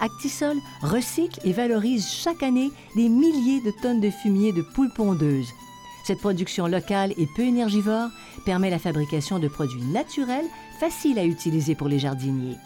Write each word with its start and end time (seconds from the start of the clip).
Actisol 0.00 0.56
recycle 0.82 1.40
et 1.44 1.52
valorise 1.52 2.08
chaque 2.08 2.42
année 2.42 2.70
des 2.96 3.08
milliers 3.08 3.60
de 3.60 3.72
tonnes 3.82 4.00
de 4.00 4.10
fumier 4.10 4.52
de 4.52 4.62
poules 4.62 4.92
pondeuses. 4.94 5.52
Cette 6.04 6.20
production 6.20 6.66
locale 6.66 7.12
et 7.18 7.28
peu 7.36 7.42
énergivore 7.42 8.08
permet 8.44 8.70
la 8.70 8.78
fabrication 8.78 9.38
de 9.38 9.48
produits 9.48 9.84
naturels 9.84 10.46
faciles 10.80 11.18
à 11.18 11.24
utiliser 11.24 11.74
pour 11.74 11.88
les 11.88 11.98
jardiniers. 11.98 12.56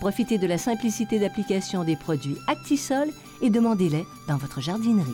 Profitez 0.00 0.38
de 0.38 0.46
la 0.46 0.58
simplicité 0.58 1.18
d'application 1.18 1.82
des 1.82 1.96
produits 1.96 2.36
Actisol 2.46 3.08
et 3.40 3.50
demandez-les 3.50 4.04
dans 4.28 4.36
votre 4.36 4.60
jardinerie. 4.60 5.10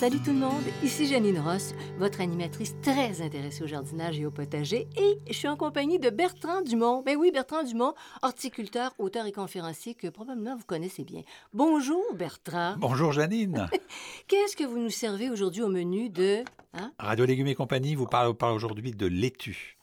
Salut 0.00 0.20
tout 0.20 0.32
le 0.32 0.38
monde, 0.38 0.62
ici 0.82 1.06
Janine 1.06 1.38
Ross, 1.40 1.74
votre 1.98 2.22
animatrice 2.22 2.74
très 2.80 3.20
intéressée 3.20 3.62
au 3.64 3.66
jardinage 3.66 4.18
et 4.18 4.24
au 4.24 4.30
potager, 4.30 4.88
et 4.96 5.18
je 5.26 5.34
suis 5.34 5.46
en 5.46 5.58
compagnie 5.58 5.98
de 5.98 6.08
Bertrand 6.08 6.62
Dumont. 6.62 7.02
Ben 7.02 7.18
oui, 7.18 7.30
Bertrand 7.30 7.64
Dumont, 7.64 7.92
horticulteur, 8.22 8.94
auteur 8.96 9.26
et 9.26 9.32
conférencier 9.32 9.94
que 9.94 10.08
probablement 10.08 10.56
vous 10.56 10.64
connaissez 10.64 11.04
bien. 11.04 11.20
Bonjour 11.52 12.02
Bertrand. 12.14 12.76
Bonjour 12.78 13.12
Janine. 13.12 13.68
Qu'est-ce 14.26 14.56
que 14.56 14.64
vous 14.64 14.78
nous 14.78 14.88
servez 14.88 15.28
aujourd'hui 15.28 15.60
au 15.60 15.68
menu 15.68 16.08
de... 16.08 16.44
Hein? 16.72 16.92
Radio 16.98 17.26
Légumes 17.26 17.48
et 17.48 17.54
compagnie 17.54 17.94
vous 17.94 18.06
parle, 18.06 18.34
parle 18.34 18.54
aujourd'hui 18.54 18.92
de 18.92 19.06
laitue. 19.06 19.76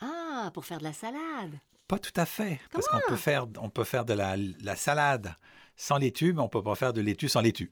Ah, 0.00 0.50
pour 0.54 0.64
faire 0.64 0.78
de 0.78 0.84
la 0.84 0.94
salade. 0.94 1.60
Pas 1.86 1.98
tout 1.98 2.18
à 2.18 2.24
fait, 2.24 2.60
parce 2.72 2.88
qu'on 2.88 3.00
peut 3.06 3.16
faire, 3.16 3.46
on 3.60 3.68
peut 3.68 3.84
faire 3.84 4.06
de 4.06 4.14
la, 4.14 4.38
la 4.38 4.74
salade 4.74 5.34
sans 5.76 5.98
laitue, 5.98 6.32
mais 6.32 6.40
on 6.40 6.48
peut 6.48 6.62
pas 6.62 6.76
faire 6.76 6.94
de 6.94 7.02
laitue 7.02 7.28
sans 7.28 7.42
laitue. 7.42 7.70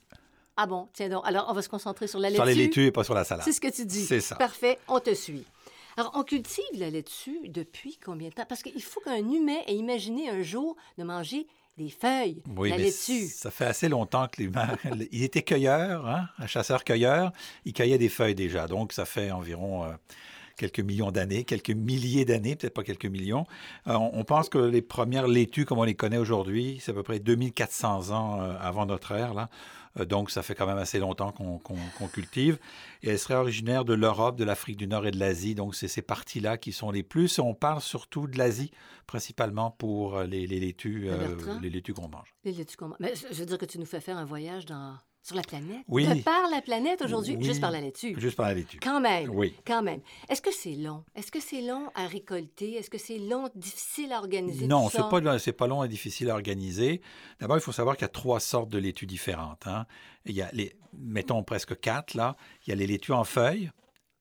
Ah 0.61 0.67
bon, 0.67 0.89
tiens 0.92 1.09
donc. 1.09 1.23
Alors, 1.25 1.47
on 1.48 1.53
va 1.53 1.62
se 1.62 1.69
concentrer 1.69 2.09
sur 2.09 2.19
la 2.19 2.31
laitue. 2.31 2.37
Sur 2.37 2.45
les 2.45 2.55
laitues 2.56 2.87
et 2.87 2.91
pas 2.91 3.05
sur 3.05 3.14
la 3.14 3.23
salade. 3.23 3.45
C'est 3.45 3.53
ce 3.53 3.61
que 3.61 3.70
tu 3.70 3.87
dis. 3.87 4.05
C'est 4.05 4.20
ça. 4.20 4.34
Parfait, 4.34 4.81
on 4.89 4.98
te 4.98 5.15
suit. 5.15 5.45
Alors, 5.97 6.11
on 6.17 6.25
cultive 6.25 6.65
la 6.75 6.91
laitue 6.91 7.48
depuis 7.48 7.97
combien 8.05 8.28
de 8.28 8.34
temps? 8.34 8.45
Parce 8.48 8.65
qu'il 8.65 8.83
faut 8.83 9.00
qu'un 9.00 9.19
humain 9.19 9.59
ait 9.69 9.77
imaginé 9.77 10.28
un 10.28 10.42
jour 10.42 10.75
de 10.98 11.05
manger 11.05 11.47
des 11.77 11.91
feuilles, 11.91 12.42
Oui, 12.56 12.70
la 12.70 12.77
mais 12.77 12.84
laitue. 12.87 13.28
ça 13.28 13.53
fait 13.53 13.67
assez 13.67 13.89
longtemps 13.89 14.27
que 14.27 14.42
l'humain... 14.42 14.77
il 15.12 15.23
était 15.23 15.42
cueilleur, 15.42 16.09
hein, 16.09 16.28
un 16.41 16.48
chasseur-cueilleur. 16.48 17.33
Il 17.65 17.72
cueillait 17.72 17.98
des 17.98 18.09
feuilles 18.09 18.34
déjà, 18.34 18.67
donc 18.67 18.93
ça 18.93 19.05
fait 19.05 19.31
environ... 19.31 19.84
euh, 19.84 19.93
quelques 20.59 20.81
millions 20.81 21.11
d'années, 21.11 21.44
quelques 21.44 21.71
milliers 21.71 22.25
d'années, 22.25 22.56
peut-être 22.56 22.75
pas 22.75 22.83
quelques 22.83 23.06
millions. 23.06 23.47
Euh, 23.87 23.94
on, 23.94 24.25
pense 24.25 24.49
que 24.49 24.59
les 24.59 24.83
premières 24.83 25.28
laitues, 25.28 25.65
comme 25.65 25.78
on 25.78 25.84
les 25.84 25.94
connaît 25.94 26.19
aujourd'hui, 26.19 26.78
c'est 26.81 26.91
à 26.91 26.94
peu 26.94 27.04
près 27.04 27.21
2400 27.21 28.10
ans 28.10 28.43
euh, 28.43 28.54
avant 28.60 28.84
notre 28.84 29.12
ère. 29.12 29.33
Là. 29.33 29.49
Euh, 29.99 30.04
donc, 30.04 30.31
ça 30.31 30.43
fait 30.43 30.54
quand 30.54 30.66
même 30.66 30.78
assez 30.78 30.99
longtemps 30.99 31.32
qu'on 31.32 32.09
cultive. 32.09 32.59
Et 33.03 33.10
elles 33.10 33.19
seraient 33.19 33.34
originaires 33.34 33.84
de 33.84 33.94
l'Europe, 33.94 34.37
de 34.37 34.44
l'Afrique 34.44 34.76
du 34.76 34.87
Nord 34.87 35.06
et 35.06 35.10
de 35.10 35.19
l'Asie. 35.19 35.54
Donc, 35.54 35.75
c'est 35.75 35.88
ces 35.88 36.03
parties-là 36.03 36.59
qui 36.59 36.72
sont 36.72 36.91
les 36.91 37.03
plus. 37.03 37.38
Et 37.38 37.43
on 37.43 37.54
parle 37.54 37.81
surtout 37.81 38.27
de 38.27 38.37
l'Asie, 38.38 38.71
principalement 39.06 39.71
pour 39.71 40.16
euh, 40.16 40.25
les, 40.27 40.47
les 40.47 40.60
laitues, 40.60 41.09
euh, 41.09 41.37
les 41.62 41.71
laitues 41.71 41.94
qu'on 41.94 42.09
mange. 42.09 42.34
Les 42.44 42.53
laitues 42.53 42.77
qu'on- 42.77 42.94
Mais 43.00 43.15
je 43.15 43.27
je 43.32 43.41
veux 43.41 43.47
dire 43.47 43.59
que 43.59 43.66
tu 43.66 43.78
nous 43.78 43.87
fais 43.87 44.00
faire 44.00 44.16
un 44.19 44.25
voyage 44.25 44.66
dans... 44.66 44.97
sur 45.28 45.37
la 45.37 45.43
planète? 45.43 45.84
Oui. 45.89 46.06
De 46.06 46.22
par 46.22 46.49
la 46.50 46.61
planète 46.61 47.03
aujourd'hui, 47.03 47.37
Oui. 47.37 47.44
juste 47.44 47.61
par 47.61 47.71
la 47.71 47.81
laitue. 47.81 48.19
Juste 48.19 48.37
par 48.37 48.47
la 48.47 48.55
laitue. 48.55 48.78
Quand 48.81 49.00
même. 49.00 49.31
Oui. 49.31 49.55
Quand 49.66 49.83
même. 49.83 50.00
Est-ce 50.28 50.43
que 50.43 50.50
c'est 50.53 50.72
long? 50.75 51.05
Est-ce 51.15 51.31
que 51.31 51.41
c'est 51.41 51.61
long 51.62 51.91
à 51.94 52.06
récolter? 52.06 52.75
Est-ce 52.75 52.91
que 52.91 52.99
c'est 52.99 53.19
long, 53.19 53.49
difficile 53.55 54.12
à 54.12 54.19
organiser? 54.19 54.66
Non, 54.66 54.89
c'est 54.89 54.99
pas, 55.09 55.39
c'est 55.39 55.53
pas 55.53 55.66
long 55.66 55.84
et 55.84 55.89
difficile 55.89 56.31
à 56.31 56.34
organiser. 56.34 57.00
D'abord, 57.41 57.56
il 57.56 57.61
faut 57.62 57.72
savoir 57.72 57.97
qu'il 57.97 58.05
y 58.05 58.06
a 58.06 58.09
trois 58.09 58.41
sortes 58.41 58.71
de 58.71 58.78
laitues 58.78 59.06
différentes. 59.06 59.66
hein. 59.66 59.87
Il 60.25 60.34
y 60.34 60.43
a 60.43 60.50
les, 60.53 60.75
mettons 60.99 61.43
presque 61.43 61.78
quatre 61.78 62.15
là. 62.15 62.37
Il 62.66 62.71
y 62.71 62.72
a 62.72 62.77
les 62.77 62.87
laitues 62.87 63.12
en 63.12 63.25
feuilles, 63.25 63.71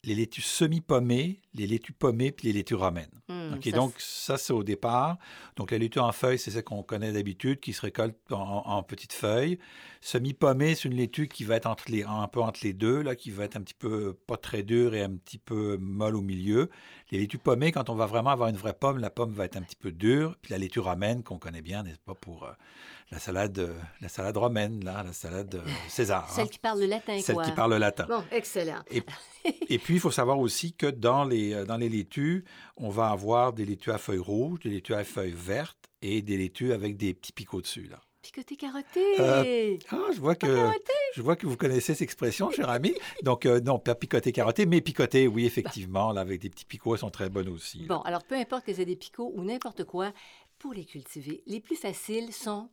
les 0.03 0.15
laitues 0.15 0.41
semi-pommées, 0.41 1.41
les 1.53 1.67
laitues 1.67 1.93
pommées 1.93 2.31
puis 2.31 2.47
les 2.47 2.53
laitues 2.53 2.75
romaines. 2.75 3.09
Ça, 3.27 3.71
donc 3.71 3.93
ça, 3.97 4.37
c'est 4.37 4.53
au 4.53 4.63
départ. 4.63 5.17
Donc 5.55 5.71
la 5.71 5.77
laitue 5.77 5.99
en 5.99 6.11
feuilles, 6.11 6.39
c'est 6.39 6.51
celle 6.51 6.63
qu'on 6.63 6.83
connaît 6.83 7.11
d'habitude, 7.11 7.59
qui 7.59 7.73
se 7.73 7.81
récolte 7.81 8.15
en, 8.31 8.63
en 8.65 8.83
petites 8.83 9.13
feuilles. 9.13 9.59
Semi-pommée, 10.01 10.75
c'est 10.75 10.87
une 10.87 10.95
laitue 10.95 11.27
qui 11.27 11.43
va 11.43 11.55
être 11.55 11.65
entre 11.65 11.85
les, 11.89 12.03
un 12.03 12.27
peu 12.27 12.41
entre 12.41 12.59
les 12.63 12.73
deux, 12.73 13.01
là, 13.01 13.15
qui 13.15 13.31
va 13.31 13.43
être 13.43 13.57
un 13.57 13.61
petit 13.61 13.73
peu 13.73 14.13
pas 14.27 14.37
très 14.37 14.63
dure 14.63 14.93
et 14.95 15.01
un 15.01 15.15
petit 15.15 15.39
peu 15.39 15.77
molle 15.77 16.15
au 16.15 16.21
milieu. 16.21 16.69
Les 17.11 17.19
laitues 17.19 17.39
pommées, 17.39 17.71
quand 17.71 17.89
on 17.89 17.95
va 17.95 18.05
vraiment 18.05 18.29
avoir 18.29 18.49
une 18.49 18.57
vraie 18.57 18.73
pomme, 18.73 18.99
la 18.99 19.09
pomme 19.09 19.33
va 19.33 19.45
être 19.45 19.57
un 19.57 19.61
petit 19.61 19.75
peu 19.75 19.91
dure. 19.91 20.35
Puis 20.41 20.51
la 20.51 20.57
laitue 20.57 20.79
romaine, 20.79 21.23
qu'on 21.23 21.39
connaît 21.39 21.61
bien, 21.61 21.83
n'est-ce 21.83 21.99
pas, 21.99 22.15
pour 22.15 22.45
euh, 22.45 22.51
la 23.11 23.19
salade, 23.19 23.57
euh, 23.59 23.73
la 24.01 24.09
salade 24.09 24.37
romaine, 24.37 24.83
là, 24.83 25.03
la 25.03 25.13
salade 25.13 25.55
euh, 25.55 25.69
César. 25.87 26.29
Celle 26.29 26.45
hein. 26.45 26.47
qui 26.47 26.59
parle 26.59 26.79
le 26.81 26.85
latin, 26.85 27.19
Celle 27.21 27.35
quoi. 27.35 27.45
qui 27.45 27.51
parle 27.51 27.71
le 27.71 27.77
latin. 27.77 28.05
Bon, 28.07 28.23
excellent. 28.31 28.83
Et, 28.91 29.03
et 29.69 29.79
puis, 29.79 29.86
il 29.95 29.99
faut 29.99 30.11
savoir 30.11 30.39
aussi 30.39 30.73
que 30.73 30.87
dans 30.87 31.23
les, 31.23 31.53
euh, 31.53 31.65
dans 31.65 31.77
les 31.77 31.89
laitues, 31.89 32.45
on 32.77 32.89
va 32.89 33.09
avoir 33.09 33.53
des 33.53 33.65
laitues 33.65 33.91
à 33.91 33.97
feuilles 33.97 34.17
rouges, 34.19 34.59
des 34.61 34.69
laitues 34.69 34.93
à 34.93 35.03
feuilles 35.03 35.33
vertes 35.35 35.77
et 36.01 36.21
des 36.21 36.37
laitues 36.37 36.73
avec 36.73 36.97
des 36.97 37.13
petits 37.13 37.31
picots 37.33 37.61
dessus. 37.61 37.87
Là. 37.89 37.99
Picoté 38.21 38.55
carotté. 38.57 39.01
Euh, 39.19 39.77
Ah, 39.89 39.97
je 40.13 40.19
vois 40.19 40.35
que 40.35 40.47
carotté. 40.47 40.91
je 41.15 41.21
vois 41.21 41.35
que 41.37 41.47
vous 41.47 41.55
connaissez 41.55 41.93
cette 41.93 42.01
expression, 42.01 42.51
cher 42.51 42.69
ami. 42.69 42.93
Donc, 43.23 43.45
euh, 43.45 43.61
non, 43.61 43.79
pas 43.79 43.95
picoté 43.95 44.31
carotté, 44.33 44.65
mais 44.65 44.81
picoté, 44.81 45.27
oui, 45.27 45.45
effectivement, 45.45 46.11
là, 46.11 46.21
avec 46.21 46.41
des 46.41 46.49
petits 46.49 46.65
picots, 46.65 46.95
elles 46.95 46.99
sont 46.99 47.09
très 47.09 47.29
bonnes 47.29 47.47
aussi. 47.49 47.79
là. 47.79 47.85
Bon, 47.87 48.01
alors 48.01 48.23
peu 48.23 48.35
importe 48.35 48.65
que 48.65 48.73
c'est 48.73 48.85
des 48.85 48.97
picots 48.97 49.31
ou 49.35 49.43
n'importe 49.43 49.85
quoi, 49.85 50.11
pour 50.59 50.73
les 50.73 50.83
cultiver, 50.85 51.41
les 51.45 51.61
plus 51.61 51.75
faciles 51.77 52.33
sont 52.33 52.67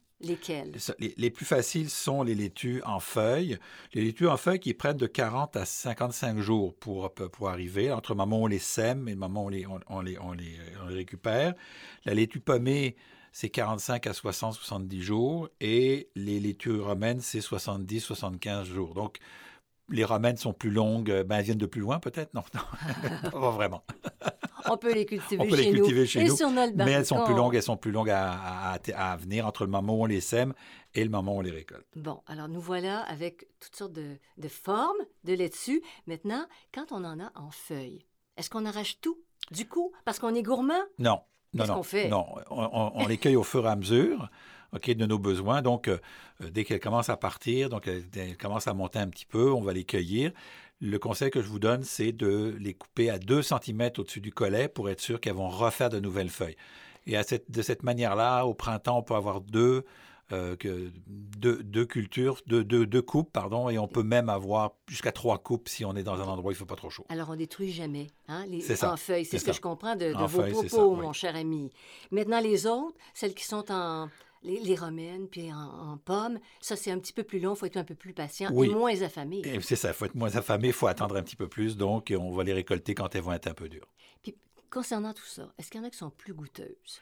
Les, 1.19 1.31
plus 1.31 1.45
faciles 1.45 1.91
sont 1.91 2.23
les 2.23 2.35
laitues 2.35 2.83
en 2.85 3.01
feuilles. 3.01 3.59
Les 3.93 4.03
laitues 4.03 4.29
en 4.29 4.37
feuilles 4.37 4.61
qui 4.61 4.73
prennent 4.73 4.97
de 4.97 5.07
40 5.07 5.57
à 5.57 5.65
55 5.65 6.39
jours 6.39 6.75
pour, 6.75 7.13
pour 7.13 7.49
arriver, 7.49 7.91
entre 7.93 8.13
le 8.13 8.17
moment 8.17 8.41
où 8.41 8.45
on 8.45 8.47
les 8.47 8.59
sème 8.59 9.09
et 9.09 9.13
le 9.13 9.19
moment 9.19 9.45
où 9.45 9.47
on 9.47 9.51
les, 9.51 9.67
on, 9.67 9.81
on 9.89 10.01
les, 10.01 10.19
on 10.19 10.33
les, 10.33 10.57
les 10.89 10.95
récupère. 10.95 11.55
La 12.05 12.15
laitue 12.15 12.41
pommée, 12.41 12.97
c'est 13.33 13.51
45 13.51 14.07
à 14.07 14.13
60, 14.13 14.55
70 14.55 15.03
jours. 15.03 15.49
Et 15.61 16.09
les 16.15 16.41
laitues 16.41 16.81
romaines, 16.81 17.21
c'est 17.21 17.41
70, 17.41 18.01
75 18.01 18.69
jours. 18.69 18.95
Donc, 18.95 19.19
les 19.89 20.05
romaines 20.05 20.37
sont 20.37 20.53
plus 20.53 20.71
longues. 20.71 21.22
Ben, 21.27 21.37
elles 21.39 21.45
viennent 21.45 21.59
de 21.59 21.67
plus 21.67 21.81
loin, 21.81 21.99
peut-être? 22.00 22.33
Non, 22.34 22.43
non, 22.55 23.31
pas 23.31 23.50
vraiment. 23.50 23.84
On 24.71 24.78
peut 24.78 24.95
les 24.95 25.05
cultiver 25.05 25.43
On 25.45 25.49
peut 25.49 25.56
les 25.56 25.65
chez 25.65 25.72
cultiver 25.72 26.00
nous. 26.00 26.06
chez 26.06 26.21
et 26.22 26.28
nous, 26.28 26.37
sur 26.37 26.50
notre 26.50 26.75
Mais 26.77 26.93
elles 26.93 27.05
sont 27.05 27.22
plus 27.25 27.34
longues, 27.34 27.55
elles 27.55 27.62
sont 27.62 27.77
plus 27.77 27.91
longues 27.93 28.09
à, 28.11 28.33
à, 28.33 28.75
à- 28.77 29.12
à 29.12 29.17
venir 29.17 29.47
entre 29.47 29.65
le 29.65 29.71
moment 29.71 29.95
où 29.95 30.03
on 30.03 30.06
les 30.06 30.22
sème 30.22 30.55
et 30.95 31.05
le 31.05 31.11
moment 31.11 31.34
où 31.34 31.39
on 31.39 31.43
les 31.43 31.50
récolte. 31.50 31.87
Bon, 31.97 32.22
alors 32.27 32.48
nous 32.48 32.60
voilà 32.63 33.01
avec 33.01 33.47
toutes 33.60 33.77
sortes 33.77 33.92
de, 33.92 34.16
de 34.39 34.48
formes 34.48 34.97
de 35.25 35.34
laitue. 35.34 35.83
Maintenant, 36.07 36.47
quand 36.72 36.86
on 36.92 37.04
en 37.04 37.21
a 37.21 37.31
en 37.34 37.51
feuilles, 37.51 38.07
est-ce 38.39 38.48
qu'on 38.48 38.65
arrache 38.65 39.01
tout 39.03 39.19
du 39.51 39.69
coup 39.69 39.92
parce 40.07 40.19
qu'on 40.19 40.34
est 40.34 40.42
gourmand? 40.42 40.72
Non, 40.98 41.21
non, 41.53 41.59
Qu'est-ce 41.59 41.69
non. 41.69 41.75
qu'on 41.75 41.83
fait? 41.83 42.09
Non, 42.09 42.27
on, 42.51 42.63
on- 42.72 42.92
on 42.95 43.07
les 43.07 43.19
cueille 43.19 43.36
au 43.36 43.42
fur 43.45 43.66
et 43.66 43.69
à 43.71 43.77
mesure. 43.77 44.31
OK, 44.74 44.91
de 44.91 45.06
nos 45.06 45.18
besoins. 45.18 45.62
Donc, 45.62 45.88
euh, 45.88 45.98
dès 46.41 46.65
qu'elles 46.65 46.80
commencent 46.80 47.09
à 47.09 47.16
partir, 47.16 47.68
donc 47.68 47.86
elles, 47.86 48.04
elles 48.16 48.36
commencent 48.36 48.68
à 48.68 48.74
monter 48.74 48.98
un 48.98 49.09
petit 49.09 49.26
peu, 49.26 49.53
on 49.53 49.60
va 49.62 49.72
les 49.72 49.84
cueillir. 49.84 50.32
Le 50.80 50.98
conseil 50.98 51.30
que 51.30 51.41
je 51.41 51.48
vous 51.48 51.60
donne, 51.60 51.84
c'est 51.84 52.12
de 52.12 52.54
les 52.59 52.74
couper 52.74 53.09
à 53.10 53.18
2 53.18 53.42
cm 53.42 53.91
au-dessus 53.98 54.21
du 54.21 54.32
collet 54.32 54.68
pour 54.68 54.91
être 54.91 55.00
sûr 55.00 55.21
qu'elles 55.21 55.34
vont 55.34 55.48
refaire 55.48 55.88
de 55.91 56.00
nouvelles 56.00 56.30
feuilles. 56.30 56.56
Et 57.06 57.16
à 57.16 57.22
cette- 57.22 57.50
de 57.50 57.62
cette 57.62 57.82
manière-là, 57.82 58.44
au 58.44 58.54
printemps, 58.54 58.98
on 58.98 59.03
peut 59.03 59.15
avoir 59.15 59.41
deux, 59.41 59.84
euh, 60.32 60.56
que- 60.56 60.91
deux, 61.06 61.62
deux 61.62 61.84
cultures, 61.86 62.41
deux, 62.47 62.65
deux- 62.65 62.86
deux 62.86 63.03
coupes, 63.03 63.30
pardon, 63.30 63.68
et 63.68 63.78
on 63.78 63.86
peut 63.86 64.03
même 64.03 64.28
avoir 64.30 64.72
jusqu'à 64.88 65.12
trois 65.12 65.38
coupes 65.38 65.68
si 65.68 65.84
on 65.84 65.94
est 65.97 66.03
dans 66.03 66.15
un 66.21 66.24
endroit 66.26 66.48
où 66.48 66.50
il 66.50 66.54
ne 66.54 66.59
fait 66.59 66.65
pas 66.65 66.76
trop 66.76 66.91
chaud. 66.91 67.04
Alors, 67.10 67.28
on 67.30 67.36
détruit 67.36 67.71
jamais 67.71 68.06
hein, 68.28 68.44
les, 68.48 68.60
ça, 68.62 68.92
en 68.92 68.97
feuilles. 68.97 69.26
C'est 69.26 69.38
ce 69.38 69.44
que 69.44 69.53
je 69.53 69.60
comprends 69.60 69.97
de, 69.97 70.06
vos 70.06 70.41
propos, 70.41 70.66
ça, 70.68 70.84
oui. 70.86 71.00
mon 71.03 71.12
cher 71.12 71.36
ami. 71.36 71.71
Maintenant, 72.10 72.41
les 72.41 72.66
autres, 72.66 72.97
celles 73.12 73.34
qui 73.34 73.44
sont 73.44 73.71
en 73.71 74.09
les, 74.45 74.61
les 74.61 74.77
romaines, 74.77 75.27
puis 75.29 75.53
en, 75.53 75.93
en 75.93 75.97
pommes, 75.97 76.39
ça, 76.61 76.77
c'est 76.77 76.91
un 76.91 76.99
petit 76.99 77.13
peu 77.13 77.23
plus 77.25 77.41
long, 77.41 77.55
il 77.55 77.57
faut 77.59 77.67
être 77.67 77.77
un 77.77 77.85
peu 77.85 77.95
plus 77.95 78.13
patient 78.13 78.51
Oui. 78.53 78.69
et 78.69 78.75
moins 78.75 79.01
affamé. 79.03 79.43
Et 79.45 79.61
C'est 79.61 79.77
ça, 79.77 79.89
il 79.89 79.95
faut 79.95 80.05
être 80.05 80.15
moins 80.15 80.37
affamé, 80.37 80.69
il 80.69 80.73
faut 80.75 80.87
attendre 80.87 81.17
un 81.17 81.23
petit 81.23 81.37
peu 81.37 81.49
plus, 81.49 81.77
donc 81.77 82.13
on 82.17 82.31
va 82.33 82.45
les 82.45 82.53
récolter 82.53 82.95
quand 82.95 83.15
elles 83.15 83.23
vont 83.23 83.33
être 83.33 83.47
un 83.49 83.55
peu 83.55 83.69
dures. 83.69 83.89
Puis, 84.23 84.35
concernant 84.71 85.13
tout 85.13 85.25
ça, 85.27 85.53
est-ce 85.59 85.71
qu'il 85.71 85.81
y 85.81 85.85
en 85.85 85.87
a 85.87 85.91
qui 85.91 85.99
sont 85.99 86.11
plus 86.11 86.35
goûteuses? 86.35 87.01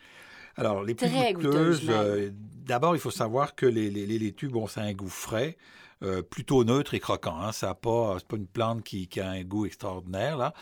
Alors, 0.57 0.85
les 0.85 0.95
plus 0.95 1.09
Très 1.09 1.33
goûteuses, 1.33 1.83
euh, 1.89 2.31
d'abord, 2.33 2.95
il 2.95 3.01
faut 3.01 3.11
savoir 3.11 3.55
que 3.55 3.65
les, 3.67 3.91
les, 3.91 4.07
les 4.07 4.19
laitues, 4.19 4.49
bon, 4.49 4.67
ça 4.67 4.83
a 4.83 4.85
un 4.85 4.93
goût 4.93 5.09
frais, 5.09 5.57
euh, 6.03 6.21
plutôt 6.21 6.63
neutre 6.65 6.93
et 6.95 7.01
croquant. 7.01 7.41
Hein. 7.41 7.53
Ça 7.53 7.71
a 7.71 7.75
pas, 7.75 8.19
pas 8.29 8.37
une 8.37 8.47
plante 8.47 8.85
qui, 8.85 9.09
qui 9.09 9.21
a 9.21 9.31
un 9.31 9.45
goût 9.45 9.65
extraordinaire, 9.67 10.37
là. 10.37 10.53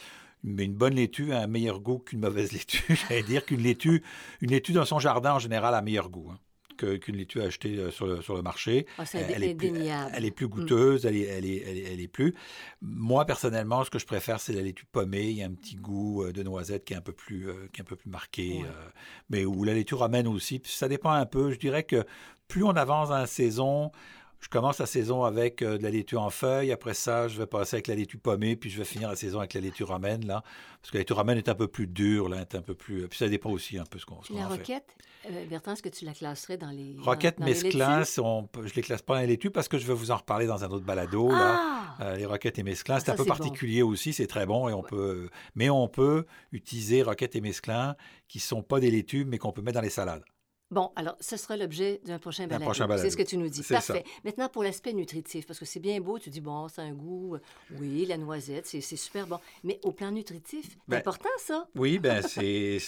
Mais 0.43 0.65
une 0.65 0.75
bonne 0.75 0.95
laitue 0.95 1.33
a 1.33 1.41
un 1.41 1.47
meilleur 1.47 1.81
goût 1.81 1.99
qu'une 1.99 2.21
mauvaise 2.21 2.53
laitue. 2.53 2.97
J'allais 2.97 3.23
dire 3.25 3.45
qu'une 3.45 3.61
laitue, 3.63 4.03
une 4.41 4.51
laitue 4.51 4.73
dans 4.73 4.85
son 4.87 4.99
jardin, 4.99 5.35
en 5.35 5.39
général, 5.39 5.75
a 5.75 5.79
un 5.79 5.83
meilleur 5.83 6.09
goût 6.09 6.29
hein, 6.33 6.39
qu'une 6.85 7.17
laitue 7.17 7.41
achetée 7.43 7.77
euh, 7.79 7.91
sur 7.91 8.07
le, 8.07 8.23
sur 8.23 8.35
le 8.35 8.43
marché. 8.43 8.87
Ah, 8.99 9.05
Elle 9.15 9.45
est, 9.45 9.55
plus, 9.55 9.69
indéniable. 9.69 10.13
elle 10.15 10.25
est 10.25 10.31
plus 10.31 10.47
Mm. 10.47 10.51
goûteuse, 10.51 11.07
elle, 11.07 11.17
est, 11.17 11.23
elle, 11.27 11.45
est, 11.47 11.63
elle, 11.67 11.77
est, 11.79 11.93
elle 11.93 12.01
est 12.01 12.09
plus. 12.09 12.35
Moi, 12.83 13.25
personnellement, 13.25 13.85
ce 13.85 13.91
que 13.91 13.99
je 13.99 14.07
préfère, 14.07 14.41
c'est 14.41 14.53
la 14.53 14.63
laitue 14.63 14.85
pommée. 14.91 15.31
Il 15.31 15.37
y 15.37 15.43
a 15.43 15.47
un 15.47 15.53
petit 15.55 15.77
goût 15.77 16.25
euh, 16.25 16.33
de 16.33 16.43
noisette 16.43 16.85
qui 16.85 16.95
est 16.95 16.97
un 16.97 17.01
peu 17.03 17.13
plus, 17.13 17.49
euh, 17.49 17.69
qui 17.73 17.81
est 17.81 17.83
un 17.83 17.85
peu 17.85 17.97
plus 17.97 18.11
marqué. 18.11 18.59
Ouais. 18.61 18.65
euh, 18.67 18.89
mais 19.29 19.45
où 19.45 19.65
la 19.65 19.75
laitue 19.75 19.95
ramène 19.95 20.27
aussi. 20.27 20.61
Ça 20.65 20.89
dépend 20.89 21.11
un 21.13 21.27
peu. 21.27 21.51
Je 21.53 21.59
dirais 21.59 21.83
que 21.85 22.05
plus 22.49 22.65
on 22.65 22.71
avance 22.71 23.11
dans 23.11 23.19
la 23.19 23.27
saison, 23.27 23.93
je 24.41 24.49
commence 24.49 24.79
la 24.79 24.87
saison 24.87 25.25
avec 25.25 25.63
euh, 25.63 25.77
de 25.79 25.83
la 25.83 25.91
laitue 25.91 26.17
en 26.17 26.31
feuilles. 26.31 26.73
Après 26.73 26.95
ça, 26.95 27.29
je 27.29 27.39
vais 27.39 27.47
passer 27.47 27.77
avec 27.77 27.87
la 27.89 27.95
laitue 27.95 28.19
pommée. 28.19 28.57
Puis 28.57 28.71
je 28.71 28.79
vais 28.79 28.85
finir 28.85 29.09
la 29.11 29.17
saison 29.17 29.39
avec 29.39 29.55
la 29.55 29.61
laitue 29.61 29.85
romaine, 29.85 30.27
là. 30.27 30.43
Parce 30.81 30.91
que 30.91 30.97
la 30.97 31.01
laitue 31.01 31.13
romaine 31.13 31.39
est 31.39 31.49
un 31.49 31.55
peu 31.55 31.69
plus 31.69 31.87
dure, 31.87 32.29
là, 32.29 32.41
est 32.41 32.55
un 32.55 32.63
peu 32.63 32.75
plus... 32.75 33.07
Puis 33.09 33.19
ça 33.19 33.29
dépend 33.29 33.51
aussi 33.51 33.77
un 33.79 33.85
peu 33.85 33.99
ce 33.99 34.07
qu'on 34.07 34.17
qu'on 34.17 34.35
la 34.35 34.49
fait. 34.49 34.55
roquette, 34.57 34.97
euh, 35.31 35.45
Bertrand, 35.47 35.73
est-ce 35.75 35.83
que 35.83 35.91
tu 35.91 36.05
la 36.07 36.15
classerais 36.15 36.57
dans 36.57 36.71
les. 36.71 36.95
dans- 36.95 37.03
Roquette 37.03 37.39
dans 37.39 37.45
les 37.45 37.53
laitues? 37.53 37.67
mesclin, 37.77 38.03
on 38.19 38.49
je 38.65 38.73
les 38.75 38.81
classe 38.83 39.03
pas 39.03 39.15
dans 39.17 39.21
les 39.21 39.27
laitues 39.27 39.51
parce 39.51 39.69
que 39.69 39.77
je 39.77 39.87
vais 39.87 39.93
vous 39.93 40.11
en 40.11 40.17
reparler 40.17 40.47
dans 40.47 40.65
un 40.65 40.69
autre 40.71 40.87
balado. 40.87 41.29
Là. 41.31 41.57
Ah! 41.61 41.97
Euh, 42.01 42.17
les 42.17 42.25
roquettes 42.25 42.59
et 42.59 42.63
mesclins, 42.63 42.99
c'est 42.99 43.07
Ça, 43.07 43.13
un 43.13 43.17
peu 43.17 43.25
bon. 43.25 43.29
particulier 43.29 43.83
aussi, 43.83 44.15
c'est 44.15 44.27
très 44.27 44.47
bon 44.47 44.71
et 44.71 44.73
on 44.73 44.83
peut, 44.83 45.29
mais 45.55 45.69
on 45.69 45.87
peut 45.87 46.25
utiliser 46.53 47.03
roquettes 47.03 47.37
et 47.37 47.43
mesclins 47.43 47.95
qui 48.27 48.41
sont 48.41 48.63
pas 48.63 48.81
des 48.81 48.91
laitues 48.91 49.27
mais 49.27 49.37
qu'on 49.37 49.53
peut 49.53 49.61
mettre 49.61 49.75
dans 49.75 49.83
les 49.83 49.91
salades. 49.91 50.23
Bon, 50.71 50.93
alors, 50.95 51.17
ce 51.21 51.37
sera 51.37 51.57
l'objet 51.57 52.01
d'un 52.05 52.19
prochain 52.21 52.47
balado. 52.47 52.73
C'est 52.99 53.11
ce 53.11 53.17
que 53.17 53.23
tu 53.25 53.37
nous 53.37 53.49
dis. 53.49 53.63
Parfait. 53.63 54.05
Maintenant, 54.25 54.49
pour 54.49 54.63
l'aspect 54.63 54.93
nutritif, 54.93 55.47
parce 55.47 55.59
que 55.59 55.65
c'est 55.65 55.81
bien 55.81 56.01
beau, 56.01 56.19
tu 56.19 56.31
dis, 56.31 56.41
bon, 56.41 56.69
c'est 56.69 56.83
un 56.83 56.93
goût, 56.93 57.35
euh, 57.35 57.41
oui, 57.79 58.07
la 58.07 58.17
noisette, 58.17 58.67
c'est 58.67 58.81
super 58.81 59.27
bon. 59.27 59.39
Mais 59.65 59.81
au 59.83 59.91
plan 59.91 60.13
nutritif, 60.13 60.65
c'est 60.71 60.79
Ben, 60.89 60.99
important, 60.99 61.29
ça. 61.39 61.67
Oui, 61.75 61.99
ben 61.99 62.23
c'est 62.23 62.79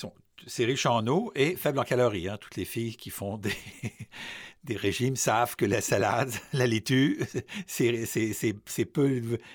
c'est 0.46 0.64
riche 0.64 0.87
en 0.87 1.06
eau 1.06 1.32
et 1.34 1.56
faible 1.56 1.79
en 1.79 1.84
calories. 1.84 2.29
hein. 2.29 2.37
Toutes 2.40 2.56
les 2.56 2.64
filles 2.64 2.96
qui 2.96 3.11
font 3.11 3.37
des, 3.38 3.52
des 4.64 4.76
régimes 4.76 5.17
savent 5.17 5.56
que 5.56 5.64
la 5.64 5.81
salade, 5.81 6.32
la 6.52 6.67
laitue, 6.67 7.20
c'est 7.67 8.84
peu 8.84 9.08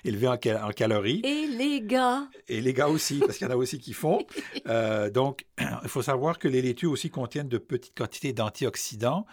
élevé- 0.05 0.27
en, 0.27 0.37
cal- 0.37 0.63
en 0.63 0.71
calories. 0.71 1.21
Et 1.23 1.47
les 1.47 1.81
gars, 1.81 2.27
Et 2.47 2.61
les 2.61 2.73
gars 2.73 2.87
aussi, 2.87 3.19
parce 3.19 3.37
qu'il 3.37 3.47
y 3.47 3.49
en 3.49 3.53
a 3.53 3.57
aussi 3.57 3.79
qui 3.79 3.93
font. 3.93 4.19
Euh, 4.67 5.09
donc, 5.09 5.45
il 5.83 5.87
faut 5.89 6.01
savoir 6.01 6.39
que 6.39 6.47
les 6.49 6.61
laitues 6.61 6.87
aussi 6.87 7.09
contiennent 7.09 7.47
de 7.47 7.57
petites 7.57 7.97
quantités 7.97 8.33
d'antioxydants, 8.33 9.25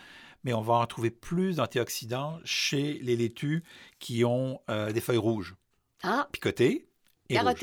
mais 0.44 0.52
on 0.52 0.60
va 0.60 0.74
en 0.74 0.86
trouver 0.86 1.10
plus 1.10 1.56
d'antioxydants 1.56 2.38
chez 2.44 3.00
les 3.02 3.16
laitues 3.16 3.64
qui 3.98 4.24
ont 4.24 4.60
euh, 4.70 4.92
des 4.92 5.00
feuilles 5.00 5.16
rouges, 5.16 5.56
ah, 6.04 6.28
picotées 6.30 6.86
et 7.30 7.34
rouges. 7.42 7.54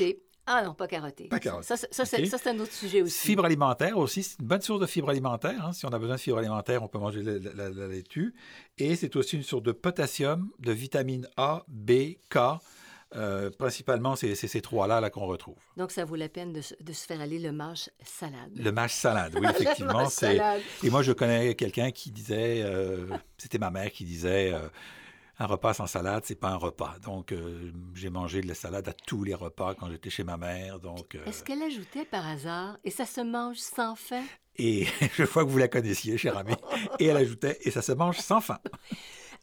Ah 0.46 0.62
non, 0.64 0.74
pas 0.74 0.88
carotté. 0.88 1.24
Pas 1.28 1.38
carotté. 1.38 1.66
Ça, 1.66 1.76
c'est- 1.76 1.92
ça, 1.94 2.04
c'est 2.04 2.20
OK. 2.22 2.26
ça, 2.26 2.38
c'est 2.38 2.50
un 2.50 2.58
autre 2.58 2.72
sujet 2.72 3.00
aussi. 3.02 3.26
Fibres 3.28 3.44
alimentaires 3.44 3.96
aussi, 3.96 4.22
c'est 4.24 4.40
une 4.40 4.46
bonne 4.46 4.60
source 4.60 4.80
de 4.80 4.86
fibres 4.86 5.10
alimentaires. 5.10 5.66
hein. 5.66 5.72
Si 5.72 5.86
on 5.86 5.90
a 5.90 5.98
besoin 5.98 6.16
de 6.16 6.20
fibres 6.20 6.38
alimentaires, 6.38 6.82
on 6.82 6.88
peut 6.88 6.98
manger 6.98 7.22
la, 7.22 7.38
la- 7.54 7.70
la 7.70 7.86
laitue. 7.86 8.34
Et 8.78 8.96
c'est 8.96 9.14
aussi 9.16 9.36
une 9.36 9.42
source 9.44 9.62
de 9.62 9.72
potassium, 9.72 10.50
de 10.58 10.72
vitamine 10.72 11.28
A, 11.36 11.64
B, 11.68 12.16
K. 12.28 12.38
Euh, 13.14 13.50
principalement, 13.50 14.16
c'est 14.16 14.34
ces 14.34 14.62
trois-là 14.62 14.98
là, 15.02 15.10
qu'on 15.10 15.26
retrouve. 15.26 15.58
Donc, 15.76 15.90
ça 15.92 16.02
vaut 16.06 16.16
la 16.16 16.30
peine 16.30 16.54
de, 16.54 16.62
se- 16.62 16.74
de 16.82 16.92
se 16.94 17.04
faire 17.06 17.20
aller 17.20 17.38
le 17.38 17.52
mâche 17.52 17.90
salade. 18.02 18.50
Le 18.56 18.72
mâche 18.72 18.94
salade, 18.94 19.34
oui, 19.34 19.42
Le 19.46 19.50
effectivement. 19.50 20.08
salade. 20.08 20.62
Et 20.82 20.88
moi, 20.88 21.02
je 21.02 21.12
connais 21.12 21.54
quelqu'un 21.54 21.90
qui 21.90 22.10
disait, 22.10 22.62
euh, 22.64 23.06
c'était 23.36 23.58
ma 23.58 23.70
mère 23.70 23.92
qui 23.92 24.04
disait, 24.04 24.54
euh, 24.54 24.60
un 25.38 25.46
repas 25.46 25.74
sans 25.74 25.86
salade, 25.86 26.22
c'est 26.26 26.34
pas 26.38 26.50
un 26.50 26.56
repas. 26.56 26.96
Donc, 27.02 27.32
euh, 27.32 27.72
j'ai 27.94 28.10
mangé 28.10 28.40
de 28.42 28.48
la 28.48 28.54
salade 28.54 28.88
à 28.88 28.92
tous 28.92 29.24
les 29.24 29.34
repas 29.34 29.74
quand 29.74 29.90
j'étais 29.90 30.10
chez 30.10 30.24
ma 30.24 30.36
mère. 30.36 30.78
Donc, 30.78 31.14
euh, 31.14 31.24
Est-ce 31.24 31.42
qu'elle 31.42 31.62
ajoutait 31.62 32.04
par 32.04 32.26
hasard, 32.26 32.78
et 32.84 32.90
ça 32.90 33.06
se 33.06 33.20
mange 33.20 33.56
sans 33.58 33.94
fin? 33.96 34.22
et 34.56 34.84
je 35.16 35.22
vois 35.24 35.44
que 35.44 35.48
vous 35.50 35.58
la 35.58 35.68
connaissiez, 35.68 36.18
cher 36.18 36.36
ami. 36.36 36.52
Et 36.98 37.06
elle 37.06 37.16
ajoutait, 37.16 37.58
et 37.62 37.70
ça 37.70 37.80
se 37.82 37.92
mange 37.92 38.18
sans 38.18 38.40
fin. 38.42 38.58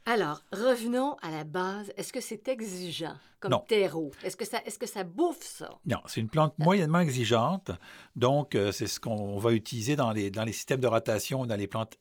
Alors, 0.06 0.42
revenons 0.54 1.18
à 1.22 1.30
la 1.30 1.44
base. 1.44 1.92
Est-ce 1.98 2.14
que 2.14 2.22
c'est 2.22 2.48
exigeant 2.48 3.16
comme 3.40 3.52
Non. 3.52 3.64
terreau? 3.68 4.12
Est-ce 4.24 4.38
que, 4.38 4.46
ça, 4.46 4.60
est-ce 4.66 4.80
que 4.80 4.88
ça 4.88 5.04
bouffe 5.04 5.42
ça? 5.44 5.70
Non, 5.86 5.98
c'est 6.08 6.22
une 6.22 6.30
plante 6.30 6.58
moyennement 6.58 7.00
exigeante. 7.00 7.72
Donc, 8.16 8.56
euh, 8.56 8.72
c'est 8.72 8.88
ce 8.88 9.00
qu'on 9.00 9.38
va 9.38 9.52
utiliser 9.52 9.96
dans 9.96 10.12
les, 10.12 10.32
dans 10.32 10.46
les 10.46 10.54
systèmes 10.54 10.80
de 10.80 10.88
rotation, 10.88 11.46
dans 11.46 11.56
les 11.56 11.68
plantes 11.68 11.98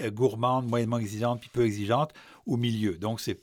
euh, 0.00 0.10
gourmandes, 0.10 0.66
moyennement 0.66 0.98
exigeantes, 0.98 1.40
puis 1.40 1.50
peu 1.50 1.64
exigeantes, 1.64 2.12
au 2.46 2.56
milieu. 2.56 2.98
Donc, 2.98 3.20
c'est, 3.20 3.38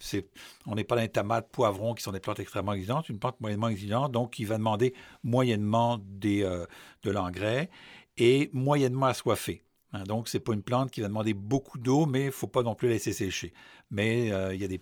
on 0.65 0.75
n'est 0.75 0.83
pas 0.83 0.95
dans 0.95 1.01
les 1.01 1.09
tomates, 1.09 1.49
poivrons, 1.51 1.93
qui 1.93 2.03
sont 2.03 2.11
des 2.11 2.19
plantes 2.19 2.39
extrêmement 2.39 2.73
exigeantes, 2.73 3.09
une 3.09 3.19
plante 3.19 3.39
moyennement 3.39 3.69
exigeante, 3.69 4.11
donc 4.11 4.33
qui 4.33 4.45
va 4.45 4.57
demander 4.57 4.93
moyennement 5.23 5.99
des, 6.03 6.43
euh, 6.43 6.65
de 7.03 7.11
l'engrais 7.11 7.69
et 8.17 8.49
moyennement 8.53 9.07
assoiffée. 9.07 9.63
Hein, 9.93 10.03
donc, 10.03 10.27
c'est 10.27 10.39
pas 10.39 10.53
une 10.53 10.63
plante 10.63 10.91
qui 10.91 11.01
va 11.01 11.07
demander 11.07 11.33
beaucoup 11.33 11.77
d'eau, 11.77 12.05
mais 12.05 12.25
il 12.25 12.31
faut 12.31 12.47
pas 12.47 12.63
non 12.63 12.75
plus 12.75 12.87
la 12.87 12.95
laisser 12.95 13.13
sécher. 13.13 13.53
Mais 13.89 14.31
euh, 14.31 14.53
il 14.53 14.61
y 14.61 14.65
a 14.65 14.67
des, 14.67 14.81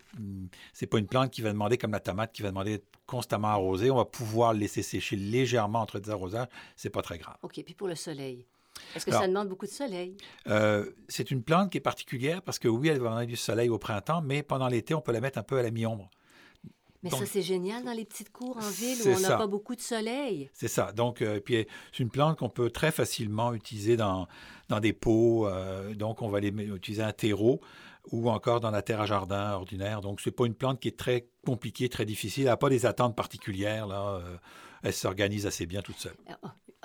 c'est 0.74 0.88
pas 0.88 0.98
une 0.98 1.08
plante 1.08 1.31
qui 1.31 1.42
va 1.42 1.51
demander 1.51 1.78
comme 1.78 1.92
la 1.92 2.00
tomate 2.00 2.31
qui 2.34 2.42
va 2.42 2.50
demander 2.50 2.81
constamment 3.06 3.50
arrosée. 3.50 3.92
On 3.92 3.98
va 3.98 4.06
pouvoir 4.06 4.54
laisser 4.54 4.81
sécher 4.81 5.16
légèrement 5.16 5.81
entre 5.81 6.00
des 6.00 6.10
arrosages. 6.10 6.48
C'est 6.75 6.90
pas 6.90 7.01
très 7.01 7.19
grave. 7.19 7.38
OK, 7.44 7.62
puis 7.63 7.75
pour 7.75 7.88
le 7.88 7.96
soleil. 7.96 8.46
Est-ce 8.95 9.06
que 9.06 9.12
Alors- 9.12 9.22
ça 9.24 9.27
demande 9.27 9.50
beaucoup 9.50 9.66
de 9.66 9.72
soleil? 9.72 10.16
Euh, 10.48 10.92
c'est 11.07 11.31
une 11.31 11.44
plante 11.44 11.72
qui 11.72 11.77
est 11.77 11.81
particulière 11.81 12.42
parce 12.42 12.60
que 12.60 12.68
oui, 12.68 12.88
elle 12.89 13.00
va 13.00 13.10
demander 13.10 13.25
du 13.25 13.36
soleil 13.36 13.69
au 13.69 13.77
printemps, 13.77 14.22
mais 14.22 14.44
pendant 14.44 14.68
l'été, 14.68 14.94
on 14.94 15.01
peut 15.01 15.12
la 15.12 15.22
mettre 15.22 15.38
un 15.38 15.44
peu 15.44 15.57
à 15.57 15.63
la 15.63 15.72
mi-ombre. 15.72 16.10
Mais 17.04 17.12
Donc- 17.12 17.19
ça, 17.19 17.25
c'est 17.27 17.42
génial 17.44 17.83
dans 17.83 17.92
les 17.92 18.04
petites 18.06 18.31
cours 18.31 18.57
en 18.57 18.69
ville 18.69 18.98
où 19.06 19.10
on 19.10 19.19
n'a 19.19 19.38
pas 19.38 19.45
beaucoup 19.48 19.75
de 19.75 19.81
soleil. 19.81 20.50
C'est 20.54 20.68
ça. 20.68 20.92
Donc, 20.92 21.22
euh, 21.22 21.39
puis 21.39 21.68
c'est 21.92 22.01
une 22.01 22.10
plante 22.10 22.39
qu'on 22.39 22.50
peut 22.50 22.72
très 22.72 22.92
facilement 22.92 23.54
utiliser 23.54 23.95
dans, 23.95 24.27
dans 24.69 24.80
des 24.80 24.92
pots. 24.94 25.48
euh, 25.48 25.94
donc, 25.94 26.24
on 26.24 26.30
va 26.30 26.39
les 26.39 26.48
utiliser 26.50 27.04
un 27.04 27.12
terreau 27.13 27.62
ou 28.12 28.30
encore 28.30 28.60
dans 28.60 28.72
la 28.72 28.81
terre 28.81 29.01
à 29.01 29.06
jardin 29.06 29.51
ordinaire. 29.54 30.01
Donc, 30.01 30.19
c'est 30.19 30.31
pas 30.31 30.45
une 30.48 30.56
plante 30.56 30.79
qui 30.79 30.88
est 30.88 30.98
très 30.98 31.27
compliquée, 31.46 31.89
très 31.89 32.05
difficile. 32.05 32.44
Elle 32.44 32.50
n'a 32.50 32.58
pas 32.58 32.70
des 32.70 32.86
attentes 32.88 33.15
particulières. 33.15 33.86
Là. 33.88 34.15
euh, 34.24 34.38
elle 34.82 34.94
s'organise 34.94 35.46
assez 35.48 35.65
bien 35.65 35.82
toute 35.82 35.98
seule. 35.98 36.15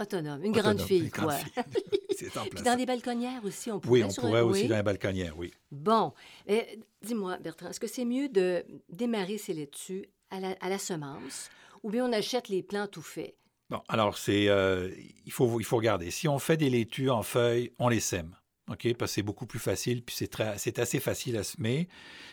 Autonome, 0.01 0.45
une 0.45 0.53
grande 0.53 0.81
fille, 0.81 1.11
quoi. 1.11 1.37
C'est 2.17 2.37
en 2.37 2.43
Puis 2.43 2.51
place. 2.51 2.63
dans 2.65 2.77
des 2.77 2.87
balconnières 2.87 3.45
aussi, 3.45 3.71
on 3.71 3.81
pourrait. 3.81 4.01
Oui, 4.01 4.05
on 4.05 4.11
sur- 4.11 4.23
pourrait 4.23 4.41
aussi 4.41 4.63
oui. 4.63 4.69
dans 4.69 4.77
les 4.77 4.83
balconnières, 4.83 5.37
oui. 5.39 5.53
Bon, 5.71 6.13
Eh, 6.47 6.79
dis-moi, 7.03 7.39
Bertrand, 7.39 7.69
est-ce 7.71 7.81
que 7.81 7.87
c'est 7.87 8.05
mieux 8.05 8.29
de 8.29 8.65
démarrer 8.89 9.39
ces 9.39 9.53
laitues 9.55 10.07
à 10.31 10.41
la, 10.41 10.57
à 10.61 10.69
la 10.69 10.79
semence 10.79 11.51
ou 11.83 11.91
bien 11.91 12.05
on 12.07 12.13
achète 12.13 12.49
les 12.49 12.63
plants 12.63 12.87
tout 12.87 13.03
faits? 13.03 13.35
Bon, 13.71 13.81
alors, 13.89 14.19
c'est, 14.19 14.49
euh, 14.49 14.91
il, 15.27 15.33
faut, 15.33 15.61
il 15.61 15.65
faut 15.65 15.77
regarder. 15.77 16.11
Si 16.11 16.27
on 16.29 16.39
fait 16.39 16.57
des 16.57 16.71
laitues 16.71 17.09
en 17.11 17.23
feuilles, 17.23 17.73
on 17.79 17.89
les 17.89 18.01
sème. 18.01 18.35
OK? 18.69 18.95
Parce 18.95 19.13
que 19.13 19.15
c'est 19.17 19.23
beaucoup 19.23 19.47
plus 19.47 19.59
facile, 19.59 20.03
puis 20.05 20.15
c'est, 20.17 20.29
très, 20.29 20.57
c'est 20.59 20.79
assez 20.79 21.01
facile 21.01 21.37
à 21.37 21.43
semer. 21.45 21.89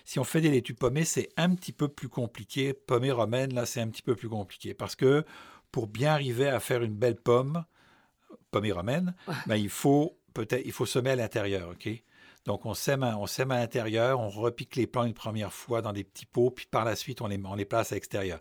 Si 0.06 0.20
on 0.20 0.24
fait 0.24 0.42
des 0.42 0.50
laitues 0.52 0.74
pommées, 0.76 1.06
c'est 1.06 1.30
un 1.38 1.54
petit 1.56 1.72
peu 1.72 1.88
plus 1.88 2.10
compliqué. 2.10 2.74
Pommée 2.74 3.12
romaine, 3.12 3.54
là, 3.54 3.66
c'est 3.66 3.82
un 3.82 3.88
petit 3.88 4.02
peu 4.04 4.16
plus 4.16 4.30
compliqué. 4.30 4.74
Parce 4.74 4.96
que 4.96 5.24
pour 5.72 5.88
bien 5.88 6.14
arriver 6.14 6.48
à 6.48 6.60
faire 6.60 6.84
une 6.84 6.96
belle 6.96 7.16
pomme, 7.16 7.64
pommée 8.52 8.72
romaine, 8.72 9.16
ben, 9.46 9.56
il 9.56 9.70
faut 9.70 10.18
peut-être 10.34 10.66
il 10.66 10.72
faut 10.72 10.86
semer 10.86 11.12
à 11.12 11.16
l'intérieur, 11.16 11.70
OK? 11.70 11.90
Donc, 12.46 12.66
on 12.66 12.74
sème, 12.74 13.04
à, 13.04 13.18
on 13.18 13.28
sème 13.28 13.52
à 13.52 13.58
l'intérieur, 13.58 14.22
on 14.22 14.30
repique 14.30 14.78
les 14.78 14.88
plants 14.88 15.04
une 15.04 15.14
première 15.14 15.52
fois 15.52 15.82
dans 15.82 15.92
des 15.92 16.06
petits 16.06 16.26
pots, 16.26 16.50
puis 16.50 16.66
par 16.66 16.86
la 16.86 16.96
suite, 16.96 17.22
on 17.22 17.28
les, 17.28 17.40
on 17.44 17.56
les 17.56 17.66
place 17.66 17.92
à 17.92 17.96
l'extérieur. 17.96 18.40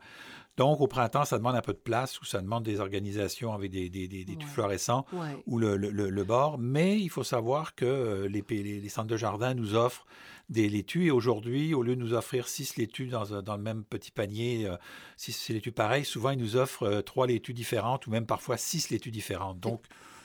Donc, 0.57 0.81
au 0.81 0.87
printemps, 0.87 1.25
ça 1.27 1.37
demande 1.37 1.55
un 1.55 1.61
peu 1.61 1.73
de 1.75 1.79
place 1.79 2.19
ou 2.21 2.25
ça 2.25 2.41
demande 2.41 2.65
des 2.65 2.81
organisations 2.81 3.53
avec 3.53 3.71
des, 3.71 3.91
des, 3.91 4.09
des, 4.09 4.25
des 4.25 4.35
Ouais. 4.37 4.45
fluorescents 4.45 5.05
ou 5.47 5.59
le, 5.59 5.77
le- 5.77 5.91
le- 5.91 6.09
le 6.09 6.25
bord. 6.25 6.57
Mais 6.59 6.99
il 6.99 7.11
faut 7.11 7.25
savoir 7.25 7.75
que 7.75 7.85
euh, 7.85 8.29
les, 8.29 8.43
les, 8.49 8.81
les 8.81 8.89
centres 8.89 9.09
de 9.09 9.17
jardin 9.19 9.53
nous 9.55 9.75
offrent 9.75 10.07
des 10.49 10.69
laitues. 10.69 11.07
Et 11.07 11.11
aujourd'hui, 11.11 11.75
au 11.75 11.83
lieu 11.83 11.95
de 11.95 12.01
nous 12.01 12.15
offrir 12.15 12.49
six 12.49 12.77
laitues 12.79 13.09
dans, 13.09 13.43
dans 13.43 13.57
le 13.57 13.63
même 13.63 13.85
petit 13.85 14.11
panier, 14.11 14.67
euh, 14.67 14.77
six, 15.19 15.49
laitues 15.51 15.73
pareilles, 15.73 16.05
souvent 16.07 16.31
ils 16.31 16.39
nous 16.39 16.57
offrent 16.57 16.85
euh, 16.85 17.03
trois 17.03 17.27
laitues 17.27 17.53
différentes 17.55 18.07
ou 18.07 18.11
même 18.11 18.27
parfois 18.27 18.57
six 18.57 18.89
laitues 18.91 19.11
différentes. 19.11 19.61
Donc, 19.61 19.83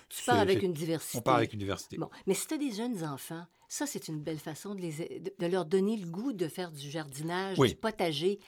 Tu 0.08 0.24
pars 0.24 0.40
avec 0.40 0.64
une 0.64 0.74
diversité. 0.74 1.18
on 1.18 1.22
part 1.22 1.36
avec 1.36 1.52
une 1.54 1.60
diversité. 1.60 1.98
Bon, 1.98 2.10
mais 2.26 2.36
si 2.36 2.48
tu 2.48 2.54
as 2.54 2.58
des 2.58 2.72
jeunes 2.72 3.04
enfants, 3.04 3.46
ça, 3.68 3.86
c'est 3.86 4.08
une 4.08 4.20
belle 4.22 4.40
façon 4.40 4.76
de, 4.76 4.82
les, 4.82 4.92
de, 5.20 5.34
de 5.38 5.48
leur 5.52 5.66
donner 5.66 5.98
le 5.98 6.06
goût 6.08 6.32
de 6.34 6.48
faire 6.48 6.72
du 6.72 6.90
jardinage, 6.90 7.58
Oui. 7.60 7.70
du 7.70 7.76
potager. 7.76 8.40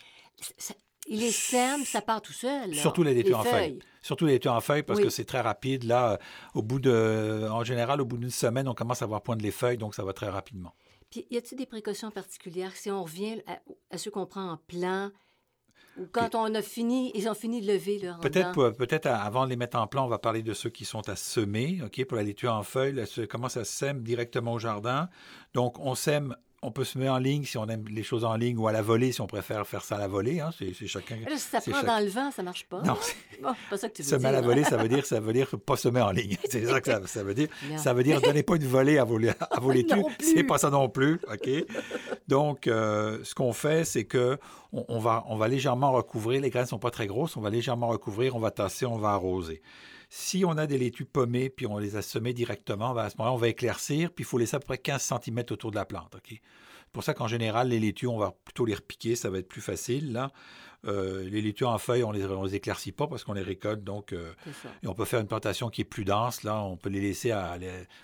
Ça- 0.57 0.73
Il 1.07 1.19
les 1.19 1.31
sème, 1.31 1.83
ça 1.86 2.01
part 2.01 2.22
tout 2.22 2.33
seul. 2.33 2.74
Surtout 2.75 3.03
les 3.03 3.13
laitues 3.13 3.33
en 3.33 3.43
feuilles. 3.43 3.51
feuilles. 3.51 3.79
Surtout 4.01 4.25
les 4.25 4.33
laitues 4.33 4.48
en 4.50 4.62
feuilles 4.62 4.83
parce 4.83 5.00
Oui. 5.00 5.05
que 5.05 5.10
c'est 5.12 5.25
très 5.25 5.41
rapide. 5.41 5.83
Là, 5.83 6.13
euh, 6.13 6.17
au 6.53 6.62
bout 6.62 6.79
de, 6.79 7.48
en 7.51 7.63
général, 7.63 8.00
au 8.01 8.05
bout 8.05 8.17
d'une 8.17 8.29
semaine, 8.29 8.67
on 8.67 8.74
commence 8.74 9.01
à 9.01 9.05
voir 9.05 9.22
poindre 9.22 9.43
les 9.43 9.51
feuilles, 9.51 9.77
donc 9.77 9.95
ça 9.95 10.03
va 10.03 10.13
très 10.13 10.29
rapidement. 10.29 10.74
Puis, 11.10 11.27
y 11.29 11.38
a-t-il 11.38 11.57
des 11.57 11.65
précautions 11.65 12.10
particulières? 12.10 12.75
Si 12.75 12.89
on 12.89 13.03
revient 13.03 13.41
à, 13.48 13.60
à 13.91 13.98
ceux 13.98 14.12
qu'on 14.12 14.25
prend 14.25 14.50
en 14.51 14.57
plan 14.57 15.12
ou 16.00 16.07
quand 16.12 16.33
on 16.33 16.55
a 16.55 16.62
fini, 16.63 17.12
ils 17.13 17.29
ont 17.29 17.36
fini 17.36 17.62
de 17.62 17.72
lever 17.72 18.00
leur 18.00 18.19
Peut-être 18.19 18.51
pour- 18.53 18.72
peut-être 18.74 19.05
avant 19.05 19.45
de 19.45 19.50
les 19.51 19.55
mettre 19.55 19.77
en 19.77 19.86
plan, 19.86 20.05
on 20.05 20.10
va 20.10 20.17
parler 20.17 20.41
de 20.41 20.53
ceux 20.53 20.72
qui 20.72 20.86
sont 20.86 21.07
à 21.07 21.15
semer. 21.15 21.81
Ok, 21.86 22.03
pour 22.05 22.17
la 22.17 22.24
laitue 22.24 22.48
en 22.48 22.63
feuilles, 22.63 22.93
là, 22.93 23.03
comment 23.29 23.48
ça 23.50 23.63
sème 23.63 24.01
directement 24.01 24.53
au 24.53 24.60
jardin. 24.60 25.10
Donc, 25.53 25.77
on 25.79 25.93
sème. 25.95 26.36
On 26.63 26.72
peut 26.72 26.84
semer 26.84 27.10
en 27.10 27.17
ligne 27.17 27.43
si 27.43 27.58
on 27.58 27.67
aime 27.67 27.86
les 27.89 28.03
choses 28.03 28.24
en 28.24 28.36
ligne 28.36 28.58
ou 28.58 28.67
à 28.67 28.72
la 28.72 28.82
volée 28.82 29.12
si 29.12 29.22
on 29.22 29.27
préfère 29.27 29.67
faire 29.67 29.84
ça 29.84 29.96
à 29.96 30.00
la 30.00 30.08
volée. 30.08 30.39
hein. 30.39 30.50
C'est 30.58 30.88
chacun. 30.88 31.17
Là, 31.17 31.32
si 31.38 31.39
ça 31.39 31.60
prend 31.62 31.72
chaque- 31.74 31.86
dans 31.86 32.00
le 32.00 32.10
vent, 32.10 32.32
ça 32.32 32.41
marche 32.43 32.65
pas. 32.65 32.82
Non, 32.82 32.93
Bon, 33.41 33.50
c'est 33.53 33.70
pas 33.70 33.77
ça 33.77 33.89
que 33.89 33.93
tu 33.96 34.01
veux 34.03 34.08
Semer 34.10 34.29
à 34.29 34.32
la 34.32 34.39
dire. 34.41 34.50
volée, 34.50 34.63
ça 34.63 34.77
veut 34.77 34.88
dire, 34.89 35.05
ça 35.05 35.20
veut 35.20 35.34
dire 35.34 35.50
pas 35.65 35.75
semer 35.75 36.01
en 36.01 36.12
ligne. 36.12 36.38
C'est 36.50 36.65
ça 36.65 36.79
que 36.82 36.89
ça, 36.89 37.01
ça 37.05 37.24
veut 37.24 37.34
dire. 37.34 37.50
Non. 37.70 37.77
Ça 37.77 37.93
veut 37.93 38.03
dire 38.03 38.22
donnez 38.22 38.43
pas 38.43 38.55
une 38.55 38.65
volée 38.65 38.98
à 38.98 39.03
vos, 39.03 39.20
à 39.51 39.60
vos 39.60 39.72
laitues. 39.74 40.03
C'est 40.20 40.43
pas 40.43 40.58
ça 40.58 40.70
non 40.70 40.88
plus. 40.89 41.20
OK? 41.32 41.50
Donc, 42.27 42.67
euh, 42.67 43.20
ce 43.24 43.36
qu'on 43.36 43.53
fait, 43.53 43.84
c'est 43.86 44.05
que 44.05 44.38
on, 44.72 44.86
on 44.88 45.00
va, 45.00 45.24
on 45.27 45.36
va 45.36 45.48
légèrement 45.48 45.91
recouvrir. 45.91 46.41
Les 46.41 46.50
graines 46.50 46.65
sont 46.65 46.79
pas 46.79 46.91
très 46.91 47.08
grosses. 47.08 47.36
On 47.38 47.41
va 47.41 47.50
légèrement 47.50 47.88
recouvrir. 47.88 48.36
On 48.36 48.39
va 48.39 48.51
tasser, 48.51 48.86
on 48.86 48.98
va 48.98 49.10
arroser. 49.10 49.62
Si 50.15 50.46
on 50.46 50.51
a 50.60 50.67
des 50.67 50.77
laitues 50.77 51.05
pommées, 51.05 51.50
puis 51.50 51.65
on 51.65 51.79
les 51.79 51.96
a 51.96 52.03
semées 52.03 52.34
directement, 52.34 52.93
ben, 52.93 53.05
à 53.05 53.10
ce 53.10 53.15
moment-là, 53.17 53.34
on 53.34 53.39
va 53.39 53.48
éclaircir, 53.48 54.12
puis 54.12 54.22
il 54.22 54.27
faut 54.27 54.38
laisser 54.38 54.55
à 54.55 54.60
peu 54.60 54.67
près 54.67 54.77
15 54.77 55.01
cm 55.01 55.43
autour 55.50 55.72
de 55.72 55.75
la 55.75 55.86
plante. 55.86 56.15
C'est 56.29 56.39
pour 56.91 57.03
ça 57.03 57.15
qu'en 57.15 57.27
général, 57.27 57.70
les 57.70 57.79
laitues, 57.79 58.05
on 58.05 58.20
va 58.20 58.32
plutôt 58.46 58.63
les 58.65 58.75
repiquer, 58.75 59.15
ça 59.15 59.32
va 59.32 59.39
être 59.39 59.48
plus 59.48 59.60
facile. 59.60 60.13
Là. 60.13 60.32
Euh, 60.86 61.27
les 61.27 61.41
laitues 61.41 61.65
en 61.65 61.79
feuilles, 61.79 62.03
on 62.03 62.12
les, 62.12 62.25
on 62.25 62.43
les 62.43 62.53
éclaircit 62.53 62.91
pas 62.91 63.08
parce 63.08 63.24
qu'on 63.24 63.34
les 63.34 63.41
récolte, 63.41 63.84
donc 63.84 64.13
euh, 64.13 64.34
et 64.84 64.88
on 64.88 64.93
peut 64.93 65.05
faire 65.05 65.20
une 65.20 65.27
plantation 65.27 65.72
qui 65.72 65.82
est 65.82 65.86
plus 65.86 66.05
dense. 66.05 66.43
Là, 66.43 66.62
on 66.62 66.77
peut 66.77 66.89
les 66.89 67.01
laisser 67.01 67.32
à, 67.32 67.58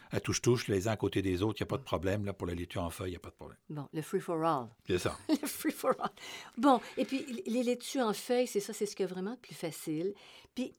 à 0.10 0.20
touche-touche, 0.20 0.68
les 0.68 0.88
uns 0.88 0.94
à 0.94 0.98
côté 0.98 1.22
des 1.22 1.44
autres. 1.44 1.60
Il 1.60 1.64
n'y 1.64 1.68
a 1.68 1.70
pas 1.70 1.78
de 1.78 1.84
problème. 1.84 2.26
Là, 2.26 2.34
pour 2.34 2.48
la 2.48 2.56
laitue 2.56 2.80
en 2.80 2.90
feuilles, 2.90 3.10
il 3.10 3.12
n'y 3.12 3.18
a 3.18 3.20
pas 3.20 3.30
de 3.30 3.36
problème. 3.36 3.60
Bon, 3.70 3.88
le 3.94 4.02
free 4.02 4.20
for 4.20 4.44
all. 4.44 4.70
C'est 4.88 4.98
ça. 4.98 5.16
le 5.30 5.48
free 5.48 5.72
for 5.72 5.92
all. 6.00 6.10
Bon, 6.58 6.82
et 6.98 7.06
puis 7.06 7.44
les 7.46 7.62
laitues 7.62 8.02
en 8.02 8.14
feuilles, 8.14 8.48
c'est 8.48 8.62
ça, 8.62 8.74
c'est 8.74 8.88
ce 8.88 8.96
qui 8.96 9.04
est 9.04 9.06
vraiment 9.06 9.38
plus 9.40 9.54
facile. 9.54 10.16
Puis 10.56 10.74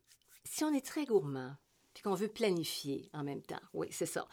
si 0.50 0.64
on 0.64 0.72
est 0.72 0.84
très 0.84 1.04
gourmand, 1.04 1.52
puis 1.94 2.02
qu'on 2.02 2.14
veut 2.14 2.28
planifier 2.28 3.08
en 3.12 3.22
même 3.22 3.40
temps, 3.40 3.60
oui, 3.72 3.86
c'est 3.92 4.06
ça. 4.06 4.26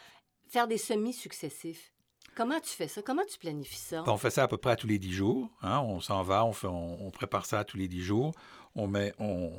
Faire 0.49 0.67
des 0.67 0.79
semis 0.79 1.13
successifs. 1.13 1.91
Comment 2.35 2.59
tu 2.59 2.69
fais 2.69 2.87
ça? 2.87 3.01
Comment 3.03 3.21
tu 3.29 3.37
planifies 3.37 3.77
ça? 3.77 4.03
On 4.07 4.17
fait 4.17 4.31
ça 4.31 4.43
à 4.43 4.47
peu 4.47 4.57
près 4.57 4.71
à 4.71 4.75
tous 4.75 4.87
les 4.87 4.97
dix 4.97 5.13
jours. 5.13 5.49
hein. 5.61 5.79
On 5.79 5.99
s'en 5.99 6.23
va, 6.23 6.43
on, 6.43 7.11
prépare 7.11 7.45
ça 7.45 7.63
tous 7.63 7.77
les 7.77 7.87
dix 7.87 8.01
jours. 8.01 8.31
On, 8.75 8.87
met, 8.87 9.13
on, 9.19 9.51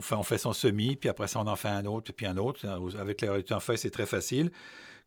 fait, 0.00 0.14
on 0.16 0.22
fait 0.22 0.38
son 0.38 0.52
semis, 0.52 0.96
puis 0.96 1.08
après 1.08 1.28
ça, 1.28 1.40
on 1.40 1.46
en 1.46 1.56
fait 1.56 1.68
un 1.68 1.84
autre, 1.84 2.12
puis 2.12 2.26
un 2.26 2.36
autre. 2.36 2.66
Avec 2.98 3.20
laitue 3.20 3.52
en 3.52 3.60
feuilles, 3.60 3.78
c'est 3.78 3.90
très 3.90 4.06
facile. 4.06 4.50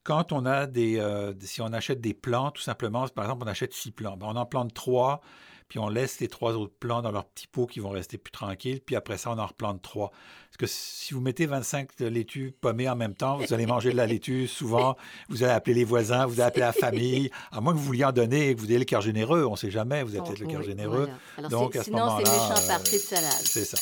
Quand 0.03 0.31
on 0.31 0.45
a 0.45 0.65
des, 0.65 0.99
euh, 0.99 1.33
si 1.41 1.61
on 1.61 1.73
achète 1.73 1.99
des 1.99 2.13
plants, 2.13 2.51
tout 2.51 2.61
simplement, 2.61 3.07
par 3.09 3.25
exemple, 3.25 3.43
on 3.43 3.47
achète 3.47 3.73
six 3.73 3.91
plants, 3.91 4.17
ben, 4.17 4.27
on 4.27 4.35
en 4.35 4.45
plante 4.45 4.73
trois, 4.73 5.21
puis 5.67 5.79
on 5.79 5.89
laisse 5.89 6.19
les 6.19 6.27
trois 6.27 6.53
autres 6.53 6.73
plants 6.79 7.01
dans 7.01 7.11
leurs 7.11 7.25
petits 7.25 7.47
pots 7.47 7.65
qui 7.65 7.79
vont 7.79 7.89
rester 7.89 8.17
plus 8.17 8.31
tranquilles, 8.31 8.81
puis 8.85 8.95
après 8.95 9.17
ça, 9.17 9.31
on 9.31 9.39
en 9.39 9.45
replante 9.47 9.81
trois. 9.81 10.11
Parce 10.11 10.57
que 10.57 10.65
si 10.67 11.13
vous 11.13 11.21
mettez 11.21 11.47
25 11.47 11.99
laitues 11.99 12.55
pommées 12.61 12.87
en 12.87 12.95
même 12.95 13.13
temps, 13.15 13.37
vous 13.37 13.53
allez 13.53 13.65
manger 13.65 13.91
de 13.91 13.97
la 13.97 14.05
laitue, 14.05 14.47
souvent, 14.47 14.95
vous 15.27 15.43
allez 15.43 15.51
appeler 15.53 15.73
les 15.73 15.83
voisins, 15.83 16.25
vous 16.25 16.33
allez 16.39 16.43
appeler 16.47 16.61
la 16.61 16.71
famille, 16.91 17.29
à 17.51 17.61
moins 17.61 17.73
que 17.73 17.77
vous 17.79 17.83
vouliez 17.85 18.05
en 18.05 18.11
donner 18.11 18.49
et 18.49 18.55
que 18.55 18.59
vous 18.61 18.67
ayez 18.69 18.79
le 18.79 18.85
cœur 18.85 19.01
généreux, 19.01 19.45
on 19.45 19.51
ne 19.51 19.57
sait 19.57 19.71
jamais, 19.71 20.03
vous 20.03 20.11
avez 20.11 20.19
Oh, 20.21 20.23
peut-être 20.23 20.39
le 20.39 20.47
cœur 20.47 20.61
oui, 20.61 20.65
généreux. 20.67 21.09
voilà. 21.37 21.47
Alors, 21.49 21.49
Donc, 21.49 21.75
à 21.75 21.79
ce 21.79 21.85
sinon, 21.85 22.09
c'est 22.17 22.23
méchant 22.31 22.63
euh, 22.63 22.67
parti 22.67 22.93
de 22.93 22.97
salade. 22.99 23.31
C'est 23.43 23.65
ça. 23.65 23.77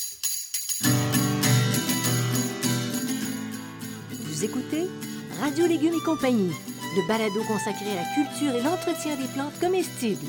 Vous 4.12 4.44
écoutez 4.44 4.88
Radio 5.40 5.66
Légumes 5.68 5.94
et 5.94 6.04
compagnie, 6.06 6.52
le 6.96 7.08
balado 7.08 7.42
consacré 7.44 7.86
à 7.92 7.96
la 7.96 8.06
culture 8.16 8.56
et 8.56 8.62
l'entretien 8.62 9.16
des 9.16 9.28
plantes 9.34 9.60
comestibles. 9.60 10.26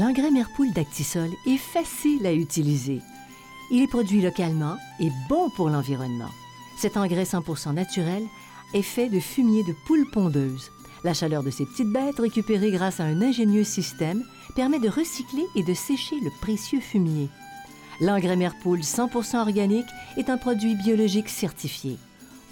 L'engrais 0.00 0.30
Merpoule 0.30 0.72
d'Actisol 0.72 1.28
est 1.46 1.58
facile 1.58 2.26
à 2.26 2.32
utiliser. 2.32 3.02
Il 3.70 3.82
est 3.82 3.86
produit 3.86 4.22
localement 4.22 4.76
et 4.98 5.10
bon 5.28 5.50
pour 5.50 5.68
l'environnement. 5.68 6.30
Cet 6.78 6.96
engrais 6.96 7.24
100% 7.24 7.74
naturel 7.74 8.22
est 8.72 8.80
fait 8.80 9.10
de 9.10 9.20
fumier 9.20 9.62
de 9.62 9.74
poules 9.86 10.08
pondeuses. 10.10 10.70
La 11.04 11.12
chaleur 11.12 11.42
de 11.42 11.50
ces 11.50 11.66
petites 11.66 11.92
bêtes, 11.92 12.18
récupérée 12.18 12.70
grâce 12.70 12.98
à 12.98 13.04
un 13.04 13.20
ingénieux 13.20 13.64
système, 13.64 14.24
permet 14.56 14.78
de 14.78 14.88
recycler 14.88 15.44
et 15.54 15.62
de 15.62 15.74
sécher 15.74 16.16
le 16.24 16.30
précieux 16.40 16.80
fumier. 16.80 17.28
L'engrais 18.00 18.36
Merpoule 18.36 18.80
100% 18.80 19.36
organique 19.36 19.90
est 20.16 20.30
un 20.30 20.38
produit 20.38 20.76
biologique 20.76 21.28
certifié. 21.28 21.98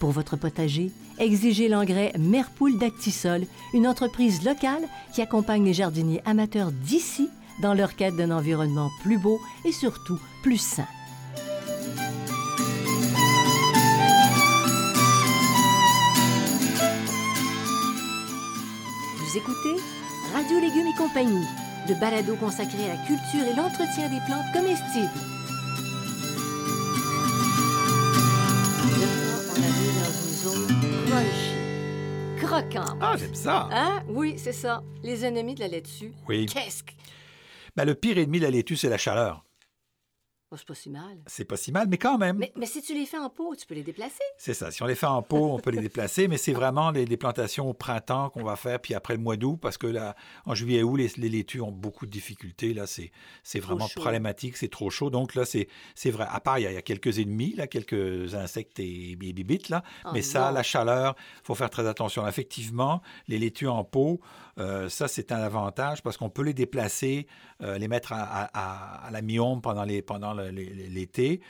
Pour 0.00 0.10
votre 0.10 0.36
potager, 0.36 0.90
exigez 1.18 1.68
l'engrais 1.68 2.12
Merpoule 2.18 2.76
d'Actisol, 2.76 3.46
une 3.72 3.88
entreprise 3.88 4.44
locale 4.44 4.86
qui 5.14 5.22
accompagne 5.22 5.64
les 5.64 5.72
jardiniers 5.72 6.20
amateurs 6.26 6.72
d'ici 6.72 7.30
dans 7.60 7.74
leur 7.74 7.96
quête 7.96 8.16
d'un 8.16 8.30
environnement 8.30 8.90
plus 9.02 9.18
beau 9.18 9.40
et 9.64 9.72
surtout 9.72 10.18
plus 10.42 10.58
sain. 10.58 10.86
Vous 19.16 19.36
écoutez 19.36 19.76
Radio 20.32 20.58
Légumes 20.58 20.86
et 20.86 20.96
compagnie, 20.96 21.46
le 21.88 21.94
balado 22.00 22.34
consacré 22.36 22.84
à 22.84 22.94
la 22.94 22.96
culture 23.06 23.46
et 23.46 23.54
l'entretien 23.54 24.08
des 24.08 24.20
plantes 24.26 24.52
comestibles. 24.54 25.08
On 29.50 29.60
arrive 29.60 29.96
dans 30.00 30.14
une 30.24 30.34
zone 30.34 30.66
crunchy, 31.06 31.56
croquante. 32.38 32.96
Ah, 33.00 33.16
j'aime 33.18 33.34
ça. 33.34 33.68
Hein? 33.72 34.02
Oui, 34.08 34.34
c'est 34.38 34.52
ça. 34.52 34.82
Les 35.02 35.24
ennemis 35.24 35.54
de 35.54 35.60
la 35.60 35.68
laitue. 35.68 36.12
Oui. 36.28 36.46
Qu'est-ce 36.46 36.82
que... 36.84 36.92
Ben, 37.78 37.84
le 37.84 37.94
pire 37.94 38.18
ennemi 38.18 38.40
de 38.40 38.44
la 38.44 38.50
laitue, 38.50 38.74
c'est 38.74 38.88
la 38.88 38.98
chaleur. 38.98 39.44
Oh, 40.50 40.56
c'est 40.56 40.66
pas 40.66 40.74
si 40.74 40.88
mal. 40.88 41.18
C'est 41.26 41.44
pas 41.44 41.58
si 41.58 41.70
mal, 41.70 41.88
mais 41.88 41.98
quand 41.98 42.16
même. 42.16 42.38
Mais, 42.38 42.52
mais 42.56 42.64
si 42.64 42.80
tu 42.80 42.94
les 42.94 43.04
fais 43.04 43.18
en 43.18 43.28
pot, 43.28 43.54
tu 43.54 43.66
peux 43.66 43.74
les 43.74 43.82
déplacer. 43.82 44.22
C'est 44.38 44.54
ça. 44.54 44.70
Si 44.70 44.82
on 44.82 44.86
les 44.86 44.94
fait 44.94 45.06
en 45.06 45.22
pot, 45.22 45.52
on 45.52 45.58
peut 45.58 45.70
les 45.70 45.82
déplacer, 45.82 46.26
mais 46.26 46.38
c'est 46.38 46.54
vraiment 46.54 46.90
les, 46.90 47.04
les 47.04 47.16
plantations 47.18 47.68
au 47.68 47.74
printemps 47.74 48.30
qu'on 48.30 48.42
va 48.42 48.56
faire, 48.56 48.80
puis 48.80 48.94
après 48.94 49.14
le 49.14 49.20
mois 49.20 49.36
d'août, 49.36 49.58
parce 49.60 49.76
que 49.76 49.86
là, 49.86 50.16
en 50.46 50.54
juillet 50.54 50.82
août, 50.82 50.96
les, 50.96 51.08
les 51.18 51.28
laitues 51.28 51.60
ont 51.60 51.70
beaucoup 51.70 52.06
de 52.06 52.10
difficultés. 52.10 52.72
Là, 52.72 52.86
c'est, 52.86 53.12
c'est 53.42 53.60
vraiment 53.60 53.86
chaud. 53.86 54.00
problématique, 54.00 54.56
c'est 54.56 54.70
trop 54.70 54.88
chaud. 54.88 55.10
Donc 55.10 55.34
là, 55.34 55.44
c'est, 55.44 55.68
c'est 55.94 56.10
vrai. 56.10 56.26
À 56.30 56.40
part, 56.40 56.58
il 56.58 56.62
y, 56.62 56.66
a, 56.66 56.70
il 56.70 56.74
y 56.74 56.78
a 56.78 56.82
quelques 56.82 57.18
ennemis, 57.18 57.54
là, 57.54 57.66
quelques 57.66 58.34
insectes 58.34 58.80
et 58.80 59.16
bibites, 59.16 59.68
là. 59.68 59.84
Oh 60.06 60.08
mais 60.14 60.22
ça, 60.22 60.48
non. 60.48 60.54
la 60.54 60.62
chaleur, 60.62 61.14
faut 61.44 61.54
faire 61.54 61.70
très 61.70 61.86
attention. 61.86 62.26
Effectivement, 62.26 63.02
les 63.28 63.38
laitues 63.38 63.68
en 63.68 63.84
pot, 63.84 64.18
euh, 64.58 64.88
ça, 64.88 65.08
c'est 65.08 65.32
un 65.32 65.38
avantage 65.40 66.02
parce 66.02 66.16
qu'on 66.16 66.30
peut 66.30 66.42
les 66.42 66.54
déplacer, 66.54 67.26
euh, 67.62 67.78
les 67.78 67.88
mettre 67.88 68.12
à, 68.12 68.22
à- 68.22 68.44
à- 68.52 69.06
à 69.06 69.10
la 69.10 69.22
mi-ombre 69.22 69.62
pendant, 69.62 69.84
l'été. 69.84 71.40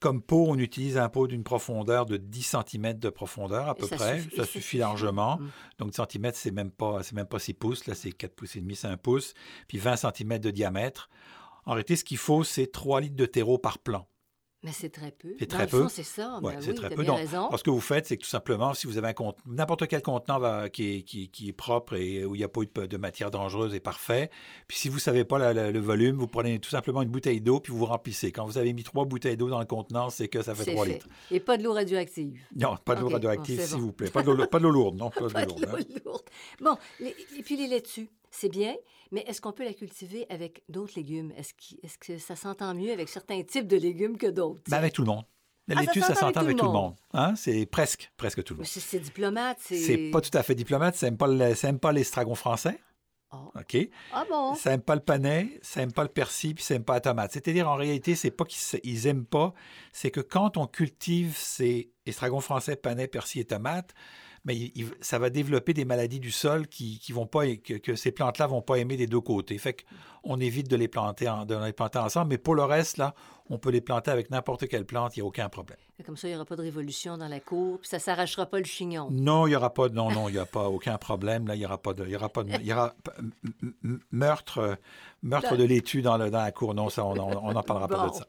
Comme 0.00 0.22
pot, 0.22 0.46
on 0.48 0.56
utilise 0.56 0.96
un 0.96 1.10
pot 1.10 1.26
d'une 1.26 1.44
profondeur 1.44 2.06
de 2.06 2.16
10 2.16 2.42
cm 2.66 2.94
de 2.98 3.10
profondeur 3.10 3.68
à 3.68 3.72
Et 3.72 3.80
peu 3.80 3.86
ça 3.86 3.96
près. 3.96 4.20
suffit- 4.20 4.36
ça 4.36 4.44
suffit 4.44 4.60
suffit. 4.62 4.78
largement. 4.78 5.36
Mm. 5.36 5.50
Donc 5.78 5.90
10 5.90 6.00
cm, 6.10 6.30
c'est 6.34 6.50
même 6.52 6.70
pas 6.70 7.02
c'est 7.02 7.14
même 7.14 7.26
pas 7.26 7.38
6 7.38 7.52
pouces, 7.52 7.86
là 7.86 7.94
c'est 7.94 8.10
4 8.12 8.34
pouces 8.34 8.56
et 8.56 8.60
demi, 8.62 8.76
c'est 8.76 8.86
1 8.88 8.96
pouce, 8.96 9.34
puis 9.68 9.76
20 9.78 9.96
cm 9.96 10.38
de 10.38 10.50
diamètre. 10.50 11.10
En 11.66 11.72
réalité, 11.72 11.96
ce 11.96 12.04
qu'il 12.04 12.16
faut, 12.16 12.44
c'est 12.44 12.72
3 12.72 13.02
litres 13.02 13.16
de 13.16 13.26
terreau 13.26 13.58
par 13.58 13.78
plant. 13.78 14.08
Mais 14.62 14.72
c'est 14.72 14.90
très 14.90 15.10
peu. 15.10 15.34
C'est 15.38 15.46
très 15.46 15.66
peu. 15.66 15.88
c'est 15.88 16.02
ça. 16.02 16.38
Ouais, 16.42 16.54
Ben 16.54 16.60
oui, 16.68 16.74
très 16.74 16.90
peu. 16.90 16.96
bien 16.96 17.04
Donc, 17.12 17.16
raison. 17.16 17.46
alors, 17.46 17.58
ce 17.58 17.64
que 17.64 17.70
vous 17.70 17.80
faites, 17.80 18.04
c'est 18.06 18.18
que 18.18 18.22
tout 18.22 18.28
simplement, 18.28 18.74
si 18.74 18.86
vous 18.86 18.98
avez 18.98 19.08
un 19.08 19.12
compte, 19.14 19.38
n'importe 19.46 19.86
quel 19.88 20.02
contenant 20.02 20.38
va- 20.38 20.68
qui, 20.68 20.96
est, 20.98 21.02
qui, 21.02 21.30
qui 21.30 21.48
est 21.48 21.52
propre 21.54 21.94
et 21.94 22.26
où 22.26 22.34
il 22.34 22.38
n'y 22.38 22.44
a 22.44 22.48
pas 22.48 22.60
eu 22.60 22.68
de, 22.74 22.84
de 22.86 22.96
matière 22.98 23.30
dangereuse 23.30 23.74
est 23.74 23.80
parfait. 23.80 24.30
Puis 24.68 24.76
si 24.76 24.88
vous 24.90 24.96
ne 24.96 25.00
savez 25.00 25.24
pas 25.24 25.38
la- 25.38 25.54
la- 25.54 25.70
le 25.70 25.80
volume, 25.80 26.16
vous 26.16 26.26
prenez 26.26 26.58
tout 26.58 26.68
simplement 26.68 27.00
une 27.00 27.08
bouteille 27.08 27.40
d'eau 27.40 27.58
puis 27.60 27.72
vous 27.72 27.86
remplissez. 27.86 28.32
Quand 28.32 28.44
vous 28.44 28.58
avez 28.58 28.74
mis 28.74 28.82
trois 28.82 29.06
bouteilles 29.06 29.38
d'eau 29.38 29.48
dans 29.48 29.60
le 29.60 29.64
contenant, 29.64 30.10
c'est 30.10 30.28
que 30.28 30.42
ça 30.42 30.54
fait 30.54 30.64
C'est 30.64 30.72
3 30.74 30.84
fait. 30.84 30.92
litres. 30.92 31.06
Et 31.30 31.40
pas 31.40 31.56
de 31.56 31.62
l'eau 31.64 31.72
radioactive. 31.72 32.38
Non, 32.54 32.76
pas 32.84 32.94
de 32.96 33.00
l'eau 33.00 33.08
radioactive, 33.08 33.58
bon, 33.60 33.64
s'il 33.64 33.76
bon. 33.76 33.82
vous 33.82 33.92
plaît. 33.92 34.10
Pas 34.10 34.22
de 34.22 34.30
l'eau 34.62 34.70
lourde, 34.70 34.96
non. 34.96 35.08
Pas 35.08 35.20
de 35.28 35.46
l'eau 35.48 35.56
lourde. 35.58 35.66
hein. 35.72 35.78
l'eau 35.88 36.00
lourde. 36.04 36.22
Bon, 36.60 36.76
les- 37.00 37.16
et 37.38 37.42
puis 37.42 37.56
les 37.56 37.66
laitues, 37.66 38.10
c'est 38.30 38.48
bien, 38.48 38.74
mais 39.10 39.24
est-ce 39.26 39.40
qu'on 39.40 39.52
peut 39.52 39.64
la 39.64 39.74
cultiver 39.74 40.26
avec 40.30 40.62
d'autres 40.68 40.92
légumes? 40.96 41.32
Est-ce 41.36 41.98
que 41.98 42.18
ça 42.18 42.36
s'entend 42.36 42.74
mieux 42.74 42.92
avec 42.92 43.08
certains 43.08 43.42
types 43.42 43.66
de 43.66 43.76
légumes 43.76 44.16
que 44.16 44.26
d'autres? 44.28 44.62
Ben, 44.68 44.76
avec 44.78 44.92
tout 44.92 45.02
le 45.02 45.08
monde. 45.08 45.24
La 45.68 45.76
Ah, 45.76 45.84
ça 45.84 45.86
laitue, 45.86 46.00
ça 46.00 46.14
s'entend 46.14 46.40
avec 46.40 46.56
tout 46.56 46.64
le 46.64 46.72
monde. 46.72 46.96
Hein? 47.12 47.34
C'est 47.36 47.64
presque, 47.66 48.10
presque 48.16 48.42
tout 48.42 48.54
le 48.54 48.58
monde. 48.58 48.66
c'est 48.66 48.80
c'est 48.80 48.98
diplomate, 48.98 49.58
c'est... 49.60 50.10
Pas 50.10 50.20
tout 50.20 50.36
à 50.36 50.42
fait 50.42 50.54
diplomate. 50.56 50.96
Ça 50.96 51.06
n'aime 51.06 51.16
pas, 51.16 51.28
le- 51.28 51.54
ça 51.54 51.68
aime 51.68 51.78
pas 51.78 51.92
l'estragon 51.92 52.34
français. 52.34 52.80
Oh. 53.32 53.52
OK? 53.54 53.76
Ah 54.12 54.24
bon? 54.28 54.54
Ça 54.56 54.70
n'aime 54.70 54.80
pas 54.82 54.96
le 54.96 55.00
panais, 55.00 55.60
ça 55.62 55.78
n'aime 55.78 55.92
pas 55.92 56.02
le 56.02 56.08
persil, 56.08 56.56
puis 56.56 56.64
ça 56.64 56.74
n'aime 56.74 56.82
pas 56.82 56.94
la 56.94 57.00
tomate. 57.00 57.30
C'est-à-dire, 57.30 57.68
en 57.68 57.76
réalité, 57.76 58.16
c'est 58.16 58.32
pas 58.32 58.44
qu'ils 58.44 59.04
n'aiment 59.04 59.24
pas, 59.26 59.54
c'est 59.92 60.10
que 60.10 60.20
quand 60.20 60.56
on 60.56 60.66
cultive 60.66 61.36
ces 61.36 61.92
estragon 62.06 62.40
français, 62.40 62.74
panais, 62.74 63.06
persil 63.06 63.42
et 63.42 63.44
tomates, 63.44 63.94
mais 64.44 64.56
il- 64.56 64.90
ça 65.00 65.18
va 65.18 65.30
développer 65.30 65.74
des 65.74 65.84
maladies 65.84 66.20
du 66.20 66.30
sol 66.30 66.66
qui, 66.66 66.98
qui 66.98 67.12
vont 67.12 67.26
pas, 67.26 67.46
que, 67.56 67.74
que 67.74 67.94
ces 67.96 68.10
plantes-là 68.12 68.46
vont 68.46 68.62
pas 68.62 68.76
aimer 68.76 68.96
des 68.96 69.06
deux 69.06 69.20
côtés. 69.20 69.58
Fait 69.58 69.84
qu'on 70.24 70.38
évite 70.40 70.68
de 70.68 70.76
les 70.76 70.88
planter, 70.88 71.28
en- 71.28 71.44
de 71.44 71.56
les 71.64 71.72
planter 71.72 71.98
ensemble, 71.98 72.28
mais 72.30 72.38
pour 72.38 72.54
le 72.54 72.64
reste, 72.64 72.96
là, 72.96 73.14
on 73.52 73.58
peut 73.58 73.70
les 73.70 73.80
planter 73.80 74.10
avec 74.12 74.30
n'importe 74.30 74.68
quelle 74.68 74.84
plante, 74.86 75.16
il 75.16 75.20
n'y 75.20 75.24
a 75.24 75.26
aucun 75.26 75.48
problème. 75.48 75.76
Comme 76.06 76.16
ça, 76.16 76.28
il 76.28 76.30
n'y 76.30 76.36
aura 76.36 76.44
pas 76.46 76.56
de 76.56 76.62
révolution 76.62 77.18
dans 77.18 77.26
la 77.28 77.40
cour, 77.40 77.78
puis 77.80 77.88
ça 77.88 77.98
s'arrachera 77.98 78.46
pas 78.46 78.58
le 78.58 78.64
chignon. 78.64 79.08
Non, 79.10 79.46
il 79.46 79.50
n'y 79.50 79.56
aura 79.56 79.74
pas 79.74 79.88
de, 79.88 79.94
non, 79.94 80.10
non, 80.10 80.28
il 80.28 80.32
n'y 80.32 80.38
a 80.38 80.46
pas 80.46 80.68
aucun 80.68 80.96
problème. 80.98 81.46
Là, 81.48 81.56
il 81.56 81.58
n'y 81.58 81.66
aura 81.66 81.76
pas 81.78 81.92
de, 81.92 82.04
il 82.04 82.10
y 82.10 82.16
aura 82.16 82.28
pas 82.28 82.44
de, 82.44 82.50
il 82.60 82.66
y 82.66 82.72
aura 82.72 82.94
meurtre, 84.12 84.58
euh, 84.58 84.74
meurtre 85.22 85.56
de 85.56 85.64
laitue 85.64 86.00
dans, 86.02 86.16
le, 86.16 86.30
dans 86.30 86.38
la 86.42 86.52
cour. 86.52 86.74
Non, 86.74 86.88
ça, 86.88 87.04
on 87.04 87.14
n'en 87.14 87.62
parlera 87.62 87.88
pas 87.88 88.08
de 88.08 88.14
ça. 88.14 88.26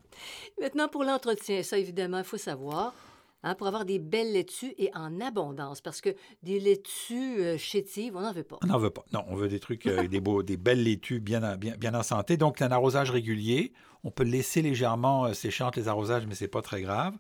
Maintenant, 0.60 0.88
pour 0.88 1.04
l'entretien, 1.04 1.64
ça, 1.64 1.78
évidemment, 1.78 2.18
il 2.18 2.24
faut 2.24 2.38
savoir. 2.38 2.94
Hein, 3.44 3.56
pour 3.56 3.68
avoir 3.68 3.86
des 3.86 4.00
belles 4.00 4.34
laitues 4.34 4.74
et 4.78 4.90
en 4.96 5.20
abondance, 5.22 5.82
parce 5.82 6.02
que 6.02 6.10
des 6.44 6.60
laitues 6.60 7.40
euh, 7.42 7.58
chétives, 7.58 8.16
on 8.16 8.22
n'en 8.22 8.34
veut 8.34 8.44
pas. 8.44 8.58
On 8.64 8.68
n'en 8.68 8.78
veut 8.78 8.90
pas. 8.90 9.04
Non, 9.14 9.24
on 9.28 9.36
veut 9.36 9.48
des 9.48 9.60
trucs, 9.60 9.86
euh, 9.88 10.08
des, 10.08 10.20
beaux, 10.20 10.44
des 10.44 10.58
belles 10.58 10.84
laitues 10.84 11.20
bien, 11.20 11.44
en- 11.44 11.58
bien, 11.58 11.76
bien 11.78 11.94
en 11.94 12.04
santé. 12.04 12.38
Donc, 12.38 12.62
un 12.62 12.72
arrosage 12.72 13.12
régulier. 13.12 13.74
On 14.04 14.10
peut 14.12 14.24
laisser 14.24 14.62
légèrement 14.62 15.26
euh, 15.26 15.34
les 15.76 15.88
arrosages, 15.88 16.26
mais 16.26 16.36
c'est 16.36 16.48
pas 16.48 16.62
très 16.64 16.82
grave. 16.82 17.16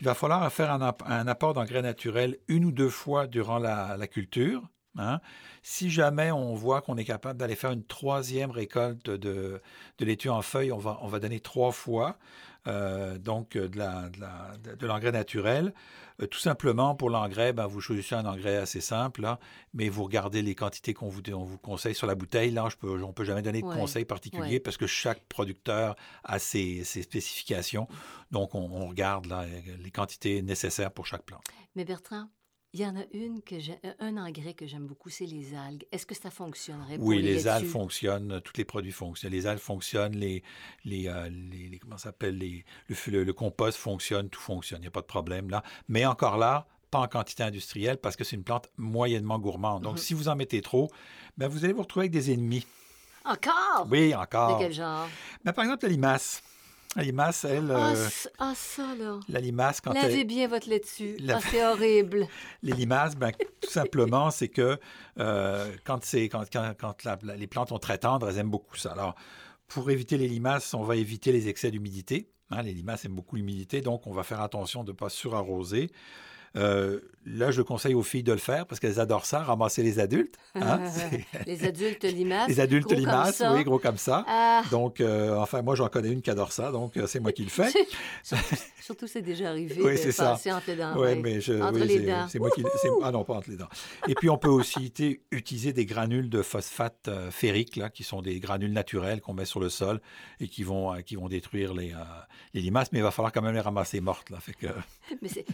Il 0.00 0.04
va 0.04 0.14
falloir 0.14 0.52
faire 0.52 0.70
un, 0.70 0.80
app- 0.82 1.02
un 1.06 1.26
apport 1.26 1.54
d'engrais 1.54 1.82
naturel 1.82 2.38
une 2.48 2.64
ou 2.66 2.72
deux 2.72 2.90
fois 2.90 3.26
durant 3.26 3.58
la, 3.58 3.96
la 3.96 4.06
culture. 4.06 4.62
hein. 4.98 5.20
Si 5.62 5.90
jamais 5.90 6.30
on 6.30 6.54
voit 6.54 6.82
qu'on 6.82 6.96
est 6.96 7.04
capable 7.04 7.38
d'aller 7.38 7.56
faire 7.56 7.72
une 7.72 7.84
troisième 7.84 8.50
récolte 8.50 9.10
de, 9.10 9.60
de 9.98 10.04
laitue 10.04 10.28
en 10.28 10.42
feuilles, 10.42 10.70
on 10.72 10.78
va, 10.78 10.98
on 11.02 11.08
va 11.08 11.18
donner 11.18 11.40
trois 11.40 11.72
fois. 11.72 12.16
Euh, 12.66 13.18
donc 13.18 13.56
euh, 13.56 13.68
de 13.68 13.78
la- 13.78 14.08
de 14.10 14.20
la- 14.20 14.56
de- 14.62 14.74
de 14.74 14.86
l'engrais 14.86 15.12
naturel. 15.12 15.72
Euh, 16.20 16.26
tout 16.26 16.38
simplement, 16.40 16.94
pour 16.96 17.10
l'engrais, 17.10 17.52
ben, 17.52 17.66
vous 17.66 17.80
choisissez 17.80 18.14
un 18.16 18.26
engrais 18.26 18.56
assez 18.56 18.80
simple, 18.80 19.22
là, 19.22 19.38
mais 19.72 19.88
vous 19.88 20.02
regardez 20.04 20.42
les 20.42 20.54
quantités 20.56 20.92
qu'on 20.92 21.08
vous, 21.08 21.22
on 21.32 21.44
vous 21.44 21.58
conseille 21.58 21.94
sur 21.94 22.06
la 22.08 22.14
bouteille. 22.16 22.50
Là, 22.50 22.68
je 22.70 22.76
peux, 22.76 22.90
on 23.02 23.08
ne 23.08 23.12
peut 23.12 23.24
jamais 23.24 23.42
donner 23.42 23.62
de 23.62 23.66
Ouais, 23.66 23.76
conseils 23.76 24.04
particuliers 24.04 24.54
ouais. 24.54 24.60
parce 24.60 24.76
que 24.76 24.86
chaque 24.88 25.22
producteur 25.28 25.94
a 26.24 26.38
ses, 26.40 26.82
ses 26.84 27.02
spécifications. 27.02 27.86
Donc, 28.32 28.54
on, 28.54 28.68
on 28.70 28.88
regarde 28.88 29.26
là, 29.26 29.44
les 29.78 29.90
quantités 29.90 30.42
nécessaires 30.42 30.90
pour 30.90 31.06
chaque 31.06 31.22
plante. 31.22 31.44
Mais 31.76 31.84
Bertrand, 31.84 32.28
il 32.74 32.80
y 32.80 32.86
en 32.86 32.96
a 32.96 33.02
une 33.12 33.40
que 33.42 33.58
j'ai, 33.58 33.78
un 33.98 34.16
engrais 34.18 34.52
que 34.54 34.66
j'aime 34.66 34.86
beaucoup, 34.86 35.08
c'est 35.08 35.24
les 35.24 35.54
algues. 35.54 35.84
Est-ce 35.90 36.04
que 36.06 36.14
ça 36.14 36.30
fonctionnerait 36.30 36.96
pour 36.98 37.06
Oui, 37.06 37.22
les, 37.22 37.32
les 37.34 37.46
algues 37.48 37.66
fonctionnent, 37.66 38.40
tous 38.42 38.52
les 38.56 38.64
produits 38.64 38.92
fonctionnent. 38.92 39.32
Les 39.32 39.46
algues 39.46 39.60
fonctionnent, 39.60 40.16
les, 40.16 40.42
les, 40.84 41.08
euh, 41.08 41.28
les- 41.30 41.68
les- 41.68 41.78
comment 41.78 41.96
ça 41.96 42.04
s'appelle, 42.04 42.36
les, 42.36 42.64
le, 42.88 42.96
le- 43.10 43.24
le 43.24 43.32
compost 43.32 43.78
fonctionne, 43.78 44.28
tout 44.28 44.40
fonctionne, 44.40 44.80
il 44.80 44.82
n'y 44.82 44.88
a 44.88 44.90
pas 44.92 45.00
de 45.00 45.06
problème 45.06 45.48
là. 45.50 45.62
Mais 45.88 46.04
encore 46.04 46.36
là, 46.36 46.66
pas 46.90 47.00
en 47.00 47.08
quantité 47.08 47.42
industrielle 47.42 47.96
parce 47.98 48.16
que 48.16 48.24
c'est 48.24 48.36
une 48.36 48.44
plante 48.44 48.68
moyennement 48.76 49.38
gourmande. 49.38 49.82
Donc, 49.82 49.94
Mhm. 49.94 49.98
si 50.02 50.14
vous 50.14 50.28
en 50.28 50.36
mettez 50.36 50.60
trop, 50.60 50.90
ben, 51.36 51.48
vous 51.48 51.64
allez 51.64 51.72
vous 51.74 51.82
retrouver 51.82 52.04
avec 52.04 52.12
des 52.12 52.32
ennemis. 52.32 52.66
Encore? 53.24 53.86
Oui, 53.90 54.10
De 54.10 54.14
encore. 54.14 54.58
quel 54.58 54.72
genre? 54.72 55.08
Ben, 55.44 55.52
par 55.52 55.64
exemple, 55.64 55.84
la 55.86 55.90
limace. 55.92 56.42
La 56.96 57.02
limace, 57.02 57.44
elle, 57.44 57.70
Ah, 57.70 57.92
euh, 57.92 58.08
ah, 58.38 58.52
ça, 58.56 58.94
là. 58.98 59.20
la 59.28 59.40
limace, 59.40 59.80
quand 59.80 59.92
Lavez 59.92 60.20
elle, 60.20 60.26
bien 60.26 60.48
votre 60.48 60.68
laitue. 60.68 61.16
La- 61.20 61.36
Ah, 61.36 61.40
c'est 61.50 61.64
horrible. 61.64 62.26
les 62.62 62.72
limaces, 62.72 63.14
ben, 63.14 63.30
tout 63.60 63.70
simplement, 63.70 64.30
c'est 64.30 64.48
que 64.48 64.78
euh, 65.18 65.70
quand, 65.84 66.02
c'est, 66.04 66.28
quand, 66.28 66.44
quand, 66.50 66.72
quand 66.78 67.04
la- 67.04 67.18
la- 67.22 67.36
les 67.36 67.46
plantes 67.46 67.68
sont 67.68 67.78
très 67.78 67.98
tendres, 67.98 68.28
elles 68.28 68.38
aiment 68.38 68.50
beaucoup 68.50 68.76
ça. 68.76 68.92
Alors, 68.92 69.14
pour 69.68 69.90
éviter 69.90 70.16
les 70.16 70.28
limaces, 70.28 70.72
on 70.74 70.82
va 70.82 70.96
éviter 70.96 71.30
les 71.30 71.48
excès 71.48 71.70
d'humidité. 71.70 72.30
Hein, 72.50 72.62
les 72.62 72.72
limaces 72.72 73.04
aiment 73.04 73.14
beaucoup 73.14 73.36
l'humidité, 73.36 73.82
donc 73.82 74.06
on 74.06 74.12
va 74.12 74.22
faire 74.22 74.40
attention 74.40 74.82
de 74.82 74.92
ne 74.92 74.96
pas 74.96 75.10
surarroser. 75.10 75.90
Euh, 76.58 77.00
là, 77.24 77.50
je 77.50 77.62
conseille 77.62 77.94
aux 77.94 78.02
filles 78.02 78.22
de 78.22 78.32
le 78.32 78.38
faire 78.38 78.66
parce 78.66 78.80
qu'elles 78.80 78.98
adorent 79.00 79.26
ça, 79.26 79.40
ramasser 79.40 79.82
les 79.82 79.98
adultes. 80.00 80.36
hein, 80.54 80.80
les 81.46 81.64
adultes 81.64 82.04
limaces. 82.04 82.48
les 82.48 82.58
adultes 82.60 82.84
gros 82.86 82.94
comme 82.94 83.00
limaces, 83.00 83.36
ça. 83.36 83.54
oui, 83.54 83.64
gros 83.64 83.78
comme 83.78 83.96
ça. 83.98 84.24
Ah, 84.26 84.62
Donc, 84.70 85.00
euh, 85.00 85.36
enfin, 85.36 85.62
moi, 85.62 85.74
j'en 85.76 85.88
connais 85.88 86.10
une 86.10 86.22
qui 86.22 86.30
adore 86.30 86.52
ça, 86.52 86.72
donc 86.72 86.96
euh, 86.96 87.06
c'est 87.06 87.20
moi 87.20 87.32
qui 87.32 87.44
le 87.44 87.50
fais. 87.50 87.68
surtout, 88.80 89.06
c'est 89.06 89.22
déjà 89.22 89.50
arrivé 89.50 89.76
Oui, 89.82 89.96
c'est 89.98 90.12
ça. 90.12 90.32
entre 90.34 90.62
les 90.68 90.76
dents. 90.76 90.92
Oui, 90.96 91.00
ouais. 91.02 91.14
mais 91.16 91.40
je, 91.40 91.52
Entre 91.60 91.80
oui, 91.80 91.86
les 91.86 91.98
c'est- 91.98 92.06
dents. 92.06 92.28
c'est 92.28 92.38
moi 92.38 92.50
qui. 92.50 92.64
Ah 93.02 93.10
non, 93.12 93.24
pas 93.24 93.34
entre 93.34 93.50
les 93.50 93.56
dents. 93.56 93.68
Et 94.08 94.14
puis, 94.14 94.28
on 94.30 94.38
peut 94.38 94.48
aussi 94.48 94.80
uti- 94.80 95.20
utiliser 95.30 95.72
des 95.72 95.86
granules 95.86 96.30
de 96.30 96.42
phosphate 96.42 97.10
ferrique, 97.30 97.76
là, 97.76 97.90
qui 97.90 98.02
sont 98.04 98.22
des 98.22 98.40
granules 98.40 98.72
naturels 98.72 99.20
qu'on 99.20 99.34
met 99.34 99.44
sur 99.44 99.60
le 99.60 99.68
sol 99.68 100.00
et 100.40 100.48
qui 100.48 100.62
vont, 100.62 100.94
qui 101.02 101.16
vont 101.16 101.28
détruire 101.28 101.74
les, 101.74 101.92
les 102.54 102.60
limaces, 102.62 102.90
mais 102.92 102.98
il 103.00 103.02
va 103.02 103.10
falloir 103.10 103.32
quand 103.32 103.42
même 103.42 103.54
les 103.54 103.60
ramasser 103.60 104.00
mortes. 104.00 104.30
Là, 104.30 104.38
fait 104.40 104.54
que, 104.54 104.66
Mais 105.22 105.28
c'est, 105.28 105.44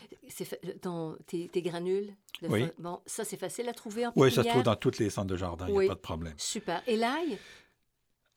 ton, 0.94 1.16
tes, 1.26 1.48
tes 1.48 1.62
granules. 1.62 2.14
de 2.42 2.48
Oui. 2.48 2.66
fa- 2.66 2.72
Bon, 2.78 3.00
ça, 3.06 3.24
c'est 3.24 3.36
facile 3.36 3.68
à 3.68 3.72
trouver 3.72 4.06
en 4.06 4.12
oui, 4.16 4.28
ça 4.28 4.36
se 4.36 4.36
pépinière? 4.40 4.52
trouve 4.54 4.62
dans 4.64 4.76
tous 4.76 4.98
les 4.98 5.10
centres 5.10 5.28
de 5.28 5.36
jardin, 5.36 5.66
il 5.68 5.72
n'y 5.72 5.78
Oui. 5.78 5.84
a 5.86 5.88
pas 5.90 5.94
de 5.94 6.00
problème. 6.00 6.34
Super. 6.36 6.82
Et 6.86 6.96
l'ail? 6.96 7.38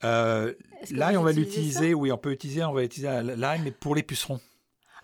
Euh, 0.04 0.54
l'ail, 0.92 1.16
on 1.16 1.22
va 1.22 1.32
l'utiliser, 1.32 1.94
oui, 1.94 2.12
on 2.12 2.18
peut 2.18 2.30
utiliser, 2.32 2.64
on 2.64 2.72
va 2.72 2.84
utiliser 2.84 3.08
l'ail, 3.36 3.60
mais 3.64 3.72
pour 3.72 3.94
les 3.96 4.02
pucerons. 4.04 4.40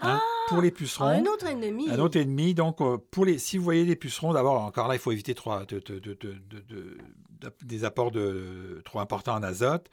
Hein, 0.00 0.20
pour 0.48 0.60
les 0.60 0.70
pucerons. 0.70 1.06
Ah, 1.06 1.10
un 1.14 1.24
autre 1.26 1.46
ennemi. 1.46 1.88
Un 1.90 1.98
autre 1.98 2.18
ennemi. 2.18 2.54
Donc, 2.54 2.80
euh, 2.80 2.98
pour 3.10 3.24
les, 3.24 3.38
si 3.38 3.56
vous 3.58 3.64
voyez 3.64 3.84
des 3.84 3.96
pucerons, 3.96 4.32
d'abord, 4.32 4.60
encore 4.62 4.86
là, 4.88 4.94
il 4.94 5.00
faut 5.00 5.12
éviter 5.12 5.34
trois, 5.34 5.64
de- 5.66 5.78
de- 5.80 5.98
de- 5.98 6.98
des 7.62 7.84
apports 7.84 8.10
de, 8.10 8.80
trop 8.84 9.00
importants 9.00 9.34
en 9.34 9.42
azote. 9.42 9.88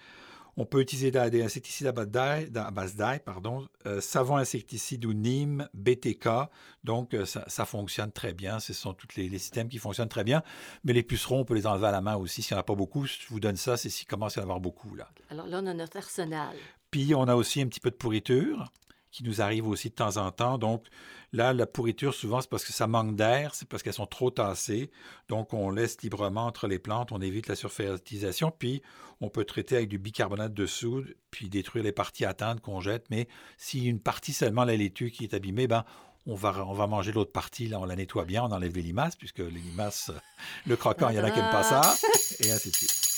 On 0.58 0.66
peut 0.66 0.82
utiliser 0.82 1.12
des 1.12 1.44
insecticides 1.44 1.88
à 1.88 1.92
base 1.92 2.96
d'ail, 2.96 3.20
pardon, 3.20 3.68
euh, 3.86 4.02
savon 4.02 4.38
insecticide 4.38 5.06
ou 5.06 5.14
Nîmes, 5.14 5.68
BTK. 5.74 6.28
Donc, 6.84 7.14
euh, 7.14 7.26
ça, 7.26 7.44
ça 7.48 7.66
fonctionne 7.66 8.12
très 8.12 8.34
bien. 8.34 8.60
Ce 8.60 8.74
sont 8.74 8.94
tous 8.94 9.08
les, 9.16 9.30
les 9.30 9.40
systèmes 9.40 9.70
qui 9.70 9.78
fonctionnent 9.78 10.10
très 10.10 10.24
bien. 10.24 10.44
Mais 10.84 10.94
les 10.94 11.04
pucerons, 11.04 11.40
on 11.40 11.46
peut 11.46 11.56
les 11.56 11.68
enlever 11.68 11.88
à 11.88 11.92
la 11.92 12.02
main 12.02 12.16
aussi. 12.16 12.42
S'il 12.42 12.56
n'y 12.56 12.58
en 12.58 12.62
a 12.62 12.64
pas 12.64 12.76
beaucoup, 12.76 13.06
je 13.06 13.18
vous 13.30 13.40
donne 13.40 13.58
ça, 13.58 13.78
c'est 13.78 13.90
s'il 13.90 14.08
commence 14.08 14.38
à 14.38 14.42
y 14.42 14.44
en 14.44 14.48
avoir 14.48 14.60
beaucoup. 14.60 14.96
Là. 14.96 15.08
Alors 15.30 15.48
là, 15.48 15.60
on 15.64 15.68
a 15.68 15.74
notre 15.74 15.98
arsenal. 15.98 16.56
Puis 16.92 17.16
on 17.16 17.24
a 17.24 17.36
aussi 17.36 17.62
un 17.62 17.68
petit 17.68 17.80
peu 17.80 17.90
de 17.90 17.96
pourriture 17.96 18.72
qui 19.12 19.24
nous 19.24 19.41
arrive 19.41 19.67
aussi 19.67 19.89
de 19.89 19.95
temps 19.95 20.17
en 20.17 20.32
temps. 20.32 20.58
Donc 20.58 20.86
là, 21.34 21.54
la 21.54 21.65
pourriture, 21.65 22.13
souvent, 22.13 22.41
c'est 22.41 22.50
parce 22.50 22.63
que 22.63 22.74
ça 22.74 22.88
manque 22.88 23.15
d'air, 23.15 23.54
c'est 23.54 23.67
parce 23.67 23.84
qu'elles 23.84 23.93
sont 23.93 24.06
trop 24.06 24.32
tassées. 24.32 24.89
Donc 25.28 25.54
on 25.54 25.69
laisse 25.69 26.02
librement 26.02 26.45
entre 26.45 26.67
les 26.67 26.80
plantes, 26.80 27.12
on 27.12 27.21
évite 27.21 27.47
la 27.47 27.56
surfertilisation. 27.56 28.52
Puis 28.52 28.82
on 29.19 29.30
peut 29.30 29.45
traiter 29.45 29.76
avec 29.76 29.89
du 29.89 30.00
bicarbonate 30.00 30.54
de 30.54 30.65
soude, 30.65 31.15
puis 31.30 31.50
détruire 31.50 31.84
les 31.84 31.91
parties 31.91 32.26
atteintes 32.26 32.62
qu'on 32.62 32.80
jette. 32.80 33.06
Mais 33.10 33.28
si 33.58 33.86
une 33.86 34.00
partie 34.00 34.34
seulement 34.34 34.63
la 34.63 34.76
laitue 34.76 35.12
qui 35.12 35.24
est 35.24 35.34
abîmée, 35.34 35.67
ben 35.67 35.86
on 36.28 36.36
va, 36.36 36.65
on 36.67 36.74
va 36.74 36.88
manger 36.88 37.12
l'autre 37.12 37.32
partie, 37.32 37.67
là, 37.67 37.80
on 37.80 37.86
la 37.86 37.95
nettoie 37.95 38.26
bien, 38.26 38.43
on 38.43 38.52
enlève 38.52 38.76
les 38.76 38.84
limaces, 38.84 39.15
puisque 39.15 39.39
les 39.39 39.50
limaces, 39.50 40.12
le 40.67 40.76
croquant, 40.76 41.10
il 41.10 41.15
y 41.15 41.19
en 41.19 41.24
a 41.24 41.32
qui 41.32 41.39
n'aiment 41.39 41.52
pas 41.52 41.63
ça, 41.63 41.82
et 42.39 42.52
ainsi 42.52 42.69
de 42.69 42.76
suite. 42.76 43.12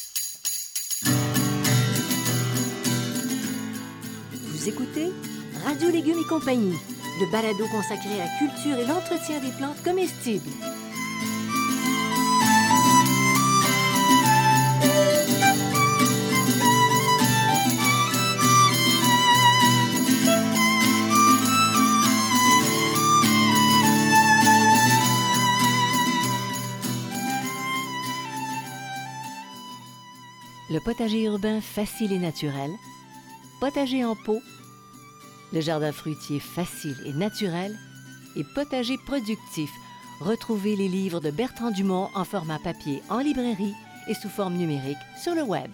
Vous 4.32 4.70
écoutez 4.70 5.12
Radio 5.66 5.90
Légumes 5.90 6.20
et 6.20 6.28
compagnie, 6.28 6.78
le 7.22 7.32
balado 7.32 7.66
consacré 7.68 8.20
à 8.20 8.26
la 8.26 8.38
culture 8.38 8.78
et 8.78 8.86
l'entretien 8.86 9.40
des 9.40 9.52
plantes 9.58 9.82
comestibles. 9.84 10.50
Le 30.70 30.80
potager 30.80 31.24
urbain 31.24 31.62
facile 31.62 32.12
et 32.12 32.20
naturel, 32.20 32.72
potager 33.60 34.04
en 34.04 34.16
pot, 34.16 34.42
le 35.54 35.62
jardin 35.62 35.92
fruitier 35.92 36.40
facile 36.40 36.98
et 37.06 37.14
naturel 37.14 37.78
et 38.36 38.44
potager 38.56 38.98
productif. 39.06 39.70
Retrouvez 40.20 40.76
les 40.76 40.88
livres 40.88 41.20
de 41.20 41.32
Bertrand 41.32 41.72
Dumont 41.72 42.10
en 42.16 42.24
format 42.24 42.60
papier 42.60 43.02
en 43.10 43.20
librairie 43.20 43.76
et 44.08 44.14
sous 44.16 44.30
forme 44.30 44.56
numérique 44.56 44.98
sur 45.22 45.36
le 45.36 45.44
web. 45.44 45.70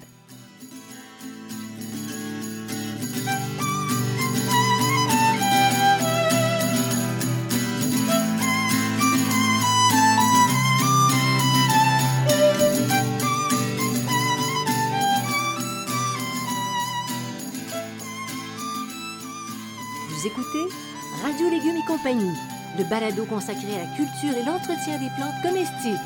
Radio 21.17 21.49
Légumes 21.49 21.75
et 21.75 21.85
compagnie, 21.85 22.33
le 22.77 22.83
balado 22.85 23.25
consacré 23.25 23.75
à 23.75 23.83
la 23.83 23.95
culture 23.95 24.37
et 24.37 24.43
l'entretien 24.45 24.97
des 24.99 25.09
plantes 25.17 25.41
comestibles. 25.43 25.99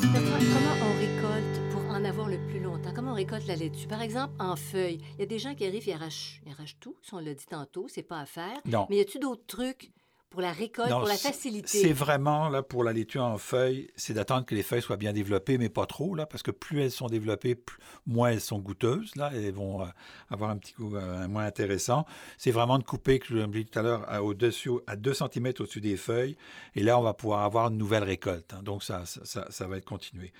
Comment 0.00 0.76
on 0.82 0.98
récolte 0.98 1.70
pour 1.72 1.82
en 1.90 2.04
avoir 2.04 2.28
le 2.28 2.38
plus 2.48 2.60
longtemps? 2.60 2.92
Comment 2.94 3.12
on 3.12 3.16
récolte 3.16 3.46
la 3.46 3.56
laitue? 3.56 3.86
Par 3.86 4.00
exemple, 4.00 4.32
en 4.38 4.56
feuilles, 4.56 5.00
il 5.14 5.20
y 5.20 5.22
a 5.24 5.26
des 5.26 5.38
gens 5.38 5.54
qui 5.54 5.66
arrivent, 5.66 5.86
ils 5.86 5.92
arrachent, 5.92 6.40
ils 6.46 6.52
arrachent 6.52 6.78
tout, 6.80 6.96
si 7.02 7.12
on 7.12 7.18
l'a 7.18 7.34
dit 7.34 7.46
tantôt, 7.46 7.86
c'est 7.88 8.02
pas 8.02 8.20
à 8.20 8.26
faire. 8.26 8.60
Non. 8.64 8.86
Mais 8.88 8.96
y 8.96 9.00
a-tu 9.00 9.18
d'autres 9.18 9.46
trucs 9.46 9.90
pour 10.30 10.40
la 10.40 10.52
récolte, 10.52 10.90
Non, 10.90 11.00
pour 11.00 11.08
la 11.08 11.16
facilité? 11.16 11.66
C'est 11.82 11.92
vraiment, 11.92 12.48
là, 12.48 12.62
pour 12.62 12.84
la 12.84 12.92
laitue 12.92 13.18
en 13.18 13.36
feuilles, 13.36 13.88
c'est 13.96 14.14
d'attendre 14.14 14.46
que 14.46 14.54
les 14.54 14.62
feuilles 14.62 14.80
soient 14.80 14.96
bien 14.96 15.12
développées, 15.12 15.58
mais 15.58 15.68
pas 15.68 15.86
trop, 15.86 16.14
là, 16.14 16.24
parce 16.24 16.42
que 16.44 16.52
plus 16.52 16.80
elles 16.80 16.90
sont 16.92 17.08
développées, 17.08 17.56
plus- 17.56 17.78
moins 18.06 18.30
elles 18.30 18.40
sont 18.40 18.60
goûteuses, 18.60 19.14
là, 19.16 19.30
elles 19.34 19.52
vont 19.52 19.82
euh, 19.82 19.86
avoir 20.30 20.50
un 20.50 20.56
petit 20.56 20.72
goût 20.74 20.94
euh, 20.96 21.26
moins 21.28 21.44
intéressant. 21.44 22.06
C'est 22.38 22.52
vraiment 22.52 22.78
de 22.78 22.84
couper, 22.84 23.18
que 23.18 23.26
je 23.26 23.34
vous 23.34 23.52
l'ai 23.52 23.64
dit 23.64 23.70
tout 23.70 23.78
à 23.80 23.82
l'heure, 23.82 24.04
à, 24.08 24.22
au-dessus, 24.22 24.70
à 24.86 24.94
2 24.96 25.12
cm 25.14 25.48
au-dessus 25.58 25.80
des 25.80 25.96
feuilles, 25.96 26.36
et 26.76 26.82
là, 26.82 26.98
on 26.98 27.02
va 27.02 27.12
pouvoir 27.12 27.40
avoir 27.44 27.68
une 27.68 27.76
nouvelle 27.76 28.04
récolte. 28.04 28.54
hein. 28.54 28.62
donc, 28.62 28.82
ça, 28.84 29.04
ça, 29.06 29.20
ça- 29.24 29.46
ça 29.50 29.66
va 29.66 29.76
être 29.78 29.84
continué. 29.84 30.32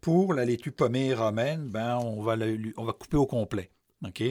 Pour 0.00 0.34
la 0.34 0.44
laitue 0.44 0.72
pommée 0.72 1.14
romaine, 1.14 1.68
ben, 1.68 1.96
on, 1.98 2.22
va 2.22 2.36
le- 2.36 2.72
on 2.76 2.84
va 2.84 2.92
couper 2.92 3.16
au 3.16 3.26
complet. 3.26 3.70
OK? 4.04 4.22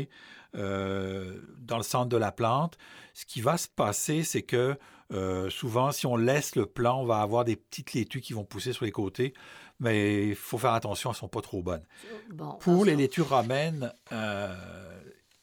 Euh, 0.58 1.40
dans 1.60 1.78
le 1.78 1.84
centre 1.84 2.10
de 2.10 2.18
la 2.18 2.32
plante, 2.32 2.78
ce 3.14 3.26
qui 3.26 3.42
va 3.42 3.58
se 3.58 3.68
passer, 3.68 4.24
c'est 4.24 4.42
que 4.42 4.78
euh, 5.14 5.50
souvent, 5.50 5.92
si 5.92 6.06
on 6.06 6.18
laisse 6.18 6.56
le 6.56 6.66
plant, 6.66 7.02
on 7.02 7.06
va 7.06 7.22
avoir 7.22 7.46
des 7.46 7.56
petites 7.56 7.94
laitues 7.94 8.22
qui 8.22 8.34
vont 8.34 8.44
pousser 8.44 8.74
sur 8.74 8.86
les 8.86 8.92
côtés, 8.92 9.34
mais 9.80 10.28
il 10.30 10.36
faut 10.36 10.58
faire 10.58 10.74
attention, 10.74 11.12
elles 11.12 11.16
ne 11.16 11.20
sont 11.20 11.28
pas 11.28 11.42
trop 11.42 11.62
bonnes. 11.62 11.86
Bon, 12.34 12.54
Pour 12.60 12.86
les 12.86 12.96
laitues 12.96 13.22
romaines, 13.22 13.94
euh, 14.12 14.54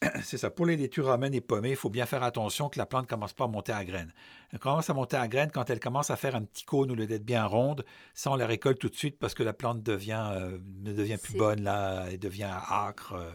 c'est 0.22 0.38
ça. 0.38 0.50
Pour 0.50 0.66
les 0.66 0.76
laitues 0.76 1.00
romaines 1.00 1.34
et 1.34 1.40
pommées, 1.40 1.70
il 1.70 1.76
faut 1.76 1.90
bien 1.90 2.06
faire 2.06 2.22
attention 2.22 2.68
que 2.68 2.78
la 2.78 2.86
plante 2.86 3.04
ne 3.04 3.08
commence 3.08 3.32
pas 3.32 3.44
à 3.44 3.48
monter 3.48 3.72
à 3.72 3.84
graines. 3.84 4.12
Elle 4.52 4.58
commence 4.58 4.90
à 4.90 4.94
monter 4.94 5.16
à 5.16 5.28
graines 5.28 5.50
quand 5.50 5.70
elle 5.70 5.80
commence 5.80 6.10
à 6.10 6.16
faire 6.16 6.34
un 6.34 6.42
petit 6.42 6.64
cône 6.64 6.90
au 6.90 6.94
lieu 6.94 7.06
d'être 7.06 7.24
bien 7.24 7.44
ronde. 7.46 7.84
Ça, 8.12 8.30
on 8.30 8.36
la 8.36 8.46
récolte 8.46 8.78
tout 8.78 8.88
de 8.88 8.94
suite 8.94 9.18
parce 9.18 9.34
que 9.34 9.42
la 9.42 9.52
plante 9.52 9.82
devient, 9.82 10.30
euh, 10.32 10.58
ne 10.82 10.92
devient 10.92 11.18
plus 11.22 11.36
bonne, 11.36 11.62
là. 11.62 12.06
Elle 12.10 12.18
devient 12.18 12.52
euh, 13.12 13.30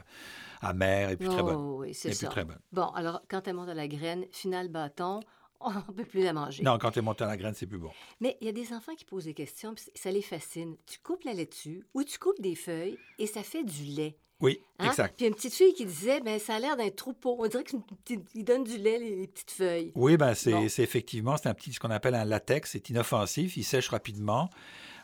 amère 0.62 1.10
et 1.12 1.18
puis 1.18 1.28
très 1.28 1.44
bonne. 1.44 1.56
Oh, 1.56 1.78
oui, 1.82 1.94
c'est 1.94 2.10
puis 2.10 2.18
ça. 2.18 2.28
très 2.28 2.44
bonne. 2.46 2.60
Bon, 2.72 2.88
alors, 2.90 3.22
quand 3.30 3.48
elle 3.48 3.56
monte 3.56 3.70
à 3.70 3.74
la 3.74 3.88
graine, 3.88 4.26
final 4.32 4.68
bâton, 4.70 5.20
on 5.62 5.72
ne 5.72 5.80
peut 5.94 6.06
plus 6.06 6.24
la 6.24 6.34
manger. 6.34 6.64
Non, 6.64 6.78
quand 6.78 6.96
elle 6.96 7.04
monte 7.04 7.22
à 7.22 7.28
la 7.28 7.36
graine, 7.38 7.54
c'est 7.54 7.68
plus 7.68 7.78
bon. 7.78 7.92
Mais 8.22 8.38
il 8.42 8.46
y 8.48 8.50
a 8.50 8.54
des 8.54 8.72
enfants 8.74 8.96
qui 8.96 9.06
posent 9.06 9.26
des 9.26 9.34
questions, 9.34 9.74
puis 9.76 9.86
ça 9.96 10.12
les 10.12 10.22
fascine. 10.22 10.76
Tu 10.86 11.00
coupes 11.00 11.24
la 11.26 11.34
laitue 11.34 11.86
ou 11.94 12.04
tu 12.04 12.18
coupes 12.18 12.40
des 12.42 12.56
feuilles 12.56 12.98
et 13.18 13.28
ça 13.28 13.44
fait 13.44 13.64
du 13.64 13.84
lait. 13.84 14.18
Oui, 14.42 14.62
Hein? 14.80 14.88
exact. 14.88 15.16
Puis 15.18 15.24
il 15.24 15.24
y 15.24 15.26
a 15.26 15.30
une 15.32 15.36
petite 15.36 15.54
fille 15.54 15.74
qui 15.74 15.86
disait, 15.86 16.22
ben 16.22 16.40
ça 16.40 16.56
a 16.56 16.60
l'air 16.60 16.78
d'un 16.78 16.90
troupeau. 16.92 17.36
On 17.40 17.48
dirait 17.48 17.66
qu'ils 18.06 18.46
donnent 18.46 18.64
du 18.64 18.78
lait, 18.78 18.98
les, 18.98 19.18
les 19.18 19.28
petites 19.28 19.52
feuilles. 19.52 19.92
Oui, 19.96 20.16
ben 20.16 20.34
c'est 20.34 20.52
Bon. 20.54 20.64
effectivement, 20.64 21.36
c'est 21.36 21.50
un 21.50 21.54
petit, 21.54 21.74
ce 21.74 21.80
qu'on 21.82 21.92
appelle 21.92 22.16
un 22.16 22.24
latex, 22.24 22.72
c'est 22.72 22.90
inoffensif, 22.90 23.58
il 23.58 23.64
sèche 23.66 23.90
rapidement. 23.90 24.50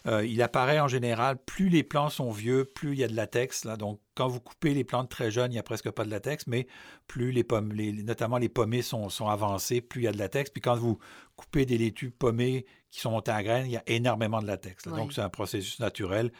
Euh, 0.07 0.25
il 0.25 0.41
apparaît 0.43 0.79
en 0.79 0.87
général, 0.87 1.37
plus 1.45 1.69
les 1.69 1.81
plants 1.83 2.09
sont 2.09 2.29
vieux, 2.29 2.63
plus 2.65 2.93
il 2.93 2.99
y 2.99 3.03
a 3.03 3.07
de 3.07 3.15
latex. 3.15 3.65
Là. 3.65 3.75
Donc, 3.75 3.99
quand 4.13 4.27
vous 4.27 4.39
coupez 4.39 4.73
les 4.73 4.83
plantes 4.83 5.09
très 5.09 5.31
jeunes, 5.31 5.51
il 5.51 5.55
n'y 5.55 5.59
a 5.59 5.63
presque 5.63 5.89
pas 5.89 6.05
de 6.05 6.11
latex, 6.11 6.45
mais 6.47 6.67
plus 7.07 7.31
les 7.31 7.43
pommes, 7.43 7.71
les- 7.73 7.91
notamment 8.03 8.37
les 8.37 8.49
pommées 8.49 8.81
sont, 8.83 9.09
sont 9.09 9.27
avancées, 9.27 9.81
plus 9.81 10.01
il 10.01 10.03
y 10.05 10.07
a 10.07 10.11
de 10.11 10.17
latex. 10.19 10.49
Puis 10.51 10.61
quand 10.61 10.75
vous 10.75 10.99
coupez 11.35 11.65
des 11.65 11.77
laitues 11.79 12.11
pommées 12.11 12.65
qui 12.91 12.99
sont 12.99 13.11
montées 13.11 13.31
à 13.31 13.41
graines, 13.43 13.65
il 13.65 13.71
y 13.71 13.77
a 13.77 13.83
énormément 13.87 14.41
de 14.41 14.47
latex. 14.47 14.85
là. 14.85 14.91
Oui. 14.93 14.99
Donc, 14.99 15.13
c'est 15.13 15.21
un 15.21 15.29
processus 15.29 15.79
naturel. 15.79 16.31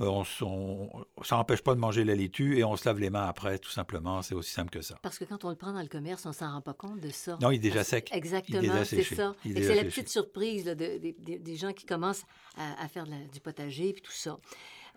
Euh, 0.00 0.06
on 0.06 0.24
on- 0.44 1.04
ça 1.22 1.36
n'empêche 1.36 1.62
pas 1.62 1.74
de 1.74 1.80
manger 1.80 2.02
la 2.04 2.14
laitue 2.14 2.58
et 2.58 2.64
on 2.64 2.76
se 2.76 2.84
lave 2.88 2.98
les 2.98 3.10
mains 3.10 3.26
après, 3.26 3.58
tout 3.58 3.70
simplement. 3.70 4.22
C'est 4.22 4.34
aussi 4.34 4.50
simple 4.50 4.70
que 4.70 4.82
ça. 4.82 4.98
Parce 5.02 5.18
que 5.18 5.24
quand 5.24 5.44
on 5.44 5.50
le 5.50 5.56
prend 5.56 5.72
dans 5.72 5.82
le 5.82 5.88
commerce, 5.88 6.26
on 6.26 6.32
s'en 6.32 6.50
rend 6.52 6.60
pas 6.60 6.74
compte 6.74 7.00
de 7.00 7.10
ça. 7.10 7.38
Non, 7.40 7.50
il 7.52 7.56
est 7.56 7.58
déjà 7.58 7.76
Parce- 7.76 7.88
sec. 7.88 8.10
Exactement, 8.12 8.84
c'est 8.84 9.02
ça. 9.04 9.34
C'est 9.44 9.74
la 9.74 9.84
petite 9.84 10.08
surprise 10.08 10.64
là, 10.66 10.74
de- 10.74 10.98
de- 10.98 11.14
de- 11.18 11.38
des 11.38 11.56
gens 11.56 11.72
qui 11.72 11.86
commencent 11.86 12.24
à, 12.56 12.82
à 12.82 12.88
faire 12.88 13.06
la- 13.06 13.24
du 13.32 13.40
potager 13.40 13.90
et 13.90 13.94
tout 13.94 14.10
ça. 14.12 14.36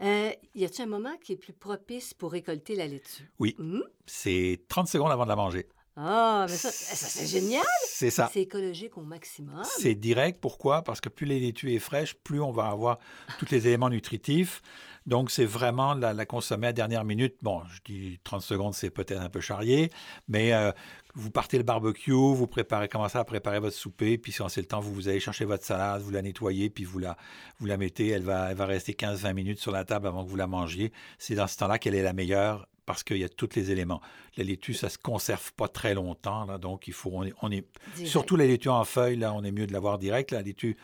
Euh, 0.02 0.30
y 0.54 0.64
a-t-il 0.66 0.84
un 0.84 0.88
moment 0.88 1.16
qui 1.24 1.34
est 1.34 1.38
plus 1.38 1.54
propice 1.54 2.14
pour 2.14 2.32
récolter 2.32 2.76
la 2.76 2.86
laitue? 2.88 3.32
Oui. 3.40 3.56
Hmm? 3.58 3.82
C'est 4.06 4.62
30 4.68 4.88
secondes 4.88 5.12
avant 5.12 5.24
de 5.24 5.30
la 5.30 5.36
manger. 5.36 5.68
Ah, 6.00 6.46
mais 6.48 6.56
ça, 6.56 6.70
ça 6.70 7.08
c'est 7.08 7.26
génial! 7.26 7.64
C'est 7.88 8.12
ça. 8.12 8.30
C'est 8.32 8.42
écologique 8.42 8.98
au 8.98 9.02
maximum. 9.02 9.64
C'est 9.64 9.96
direct. 9.96 10.40
Pourquoi? 10.40 10.84
Parce 10.84 11.02
que 11.02 11.10
plus 11.10 11.26
la 11.26 11.36
laitue 11.36 11.74
est 11.74 11.80
fraîche, 11.80 12.14
plus 12.14 12.40
on 12.40 12.52
va 12.52 12.68
avoir 12.68 13.00
tous 13.40 13.50
les 13.50 13.68
éléments 13.68 13.90
nutritifs. 13.90 14.62
Donc, 15.08 15.32
c'est 15.32 15.46
vraiment 15.46 15.96
la, 15.96 16.14
la 16.14 16.26
consommer 16.26 16.68
à 16.68 16.74
dernière 16.74 17.04
minute. 17.04 17.36
Bon, 17.42 17.64
je 17.70 17.80
dis 17.86 18.20
30 18.24 18.42
secondes, 18.42 18.74
c'est 18.76 18.92
peut-être 18.92 19.22
un 19.22 19.30
peu 19.30 19.40
charrié, 19.40 19.90
mais 20.28 20.54
euh, 20.54 20.72
vous 21.16 21.32
partez 21.32 21.58
le 21.58 21.64
barbecue, 21.64 22.12
vous 22.12 22.46
préparez, 22.46 22.90
commencez 22.90 23.18
à 23.18 23.24
préparer 23.24 23.60
votre 23.60 23.76
souper, 23.76 24.18
puis 24.18 24.32
si 24.32 24.44
c'est 24.50 24.62
le 24.62 24.68
temps, 24.68 24.82
vous, 24.82 24.94
vous 24.94 25.08
allez 25.08 25.22
chercher 25.22 25.46
votre 25.46 25.64
salade, 25.64 26.02
vous 26.02 26.12
la 26.12 26.22
nettoyez, 26.22 26.70
puis 26.70 26.84
vous 26.84 27.00
la, 27.00 27.18
vous 27.58 27.66
la 27.66 27.78
mettez. 27.78 28.10
Elle 28.10 28.24
va, 28.24 28.52
elle 28.52 28.58
va 28.58 28.66
rester 28.66 28.92
15-20 28.94 29.34
minutes 29.34 29.60
sur 29.60 29.72
la 29.72 29.84
table 29.86 30.08
avant 30.08 30.24
que 30.24 30.30
vous 30.30 30.36
la 30.36 30.48
mangiez. 30.48 30.92
C'est 31.18 31.36
dans 31.36 31.48
ce 31.48 31.58
temps-là 31.58 31.80
qu'elle 31.80 31.96
est 31.96 32.04
la 32.04 32.14
meilleure 32.14 32.68
parce 32.88 33.04
qu'il 33.04 33.18
y 33.18 33.24
a 33.24 33.30
tous 33.30 33.50
les 33.56 33.70
éléments. 33.70 34.02
La 34.38 34.44
laitue, 34.44 34.74
ça 34.74 34.90
se 34.90 34.98
conserve 34.98 35.54
pas 35.54 35.68
très 35.68 35.94
longtemps, 35.94 36.46
là, 36.46 36.58
donc 36.58 36.88
il 36.88 36.94
faut, 36.94 37.12
on 37.14 37.24
est, 37.24 37.34
on 37.44 37.52
est 37.52 37.66
Direct. 37.94 38.10
Surtout 38.10 38.36
la 38.36 38.48
laitue 38.48 38.70
en 38.70 38.86
feuille, 38.86 39.18
là, 39.18 39.34
on 39.34 39.44
est 39.44 39.52
mieux 39.52 39.68
de 39.68 39.74
l'avoir 39.74 40.00
direct. 40.00 40.32
La 40.32 40.42
laitue 40.42 40.76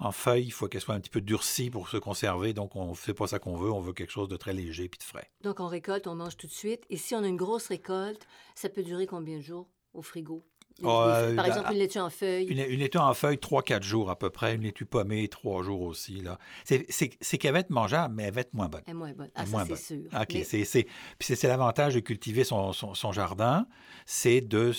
en 0.00 0.10
feuille, 0.10 0.44
il 0.46 0.50
faut 0.50 0.66
qu'elle 0.66 0.80
soit 0.80 0.96
un 0.96 1.00
petit 1.00 1.10
peu 1.10 1.20
durcie 1.20 1.70
pour 1.70 1.88
se 1.88 1.96
conserver. 1.96 2.52
Donc, 2.52 2.74
on 2.74 2.90
ne 2.90 2.94
fait 2.94 3.14
pas 3.14 3.28
ça 3.28 3.38
qu'on 3.38 3.56
veut. 3.56 3.70
On 3.70 3.80
veut 3.80 3.92
quelque 3.92 4.10
chose 4.10 4.28
de 4.28 4.36
très 4.36 4.52
léger 4.52 4.88
puis 4.88 4.98
de 4.98 5.04
frais. 5.04 5.30
Donc, 5.42 5.60
on 5.60 5.68
récolte, 5.68 6.08
on 6.08 6.16
mange 6.16 6.36
tout 6.36 6.48
de 6.48 6.52
suite. 6.52 6.84
Et 6.90 6.96
si 6.96 7.14
on 7.14 7.22
a 7.22 7.28
une 7.28 7.36
grosse 7.36 7.68
récolte, 7.68 8.26
ça 8.56 8.68
peut 8.68 8.82
durer 8.82 9.06
combien 9.06 9.36
de 9.36 9.42
jours 9.42 9.68
au 9.94 10.02
frigo? 10.02 10.44
Euh, 10.84 11.34
par 11.36 11.46
exemple, 11.46 11.72
une 11.72 11.78
laitue 11.78 11.98
en 11.98 12.10
feuille. 12.10 12.44
Une, 12.46 12.58
une 12.58 12.80
laitue 12.80 12.98
en 12.98 13.14
feuille, 13.14 13.36
3-4 13.36 13.82
jours 13.82 14.10
à 14.10 14.18
peu 14.18 14.30
près. 14.30 14.54
Une 14.54 14.62
laitue 14.62 14.84
pommée, 14.86 15.28
3 15.28 15.62
jours 15.62 15.82
aussi. 15.82 16.20
Là. 16.20 16.38
C'est, 16.64 16.86
c'est, 16.88 17.10
c'est 17.20 17.38
qu'elle 17.38 17.52
va 17.52 17.60
être 17.60 17.70
mangeable, 17.70 18.14
mais 18.14 18.24
elle 18.24 18.34
va 18.34 18.40
être 18.42 18.54
moins 18.54 18.68
bonne. 18.68 18.82
Elle 18.86 18.92
est 18.92 18.94
moins 18.94 19.12
bonne. 19.12 19.30
Ah, 19.34 19.46
ça, 19.46 19.64
c'est 19.68 19.76
sûr. 19.76 20.04
OK, 20.12 20.26
Mais- 20.34 20.44
c'est, 20.44 20.64
c'est, 20.64 20.82
puis 20.84 20.92
c'est, 21.20 21.36
c'est 21.36 21.48
l'avantage 21.48 21.94
de 21.94 22.00
cultiver 22.00 22.44
son, 22.44 22.72
son, 22.72 22.94
son 22.94 23.12
jardin, 23.12 23.66
c'est 24.06 24.40
de, 24.40 24.72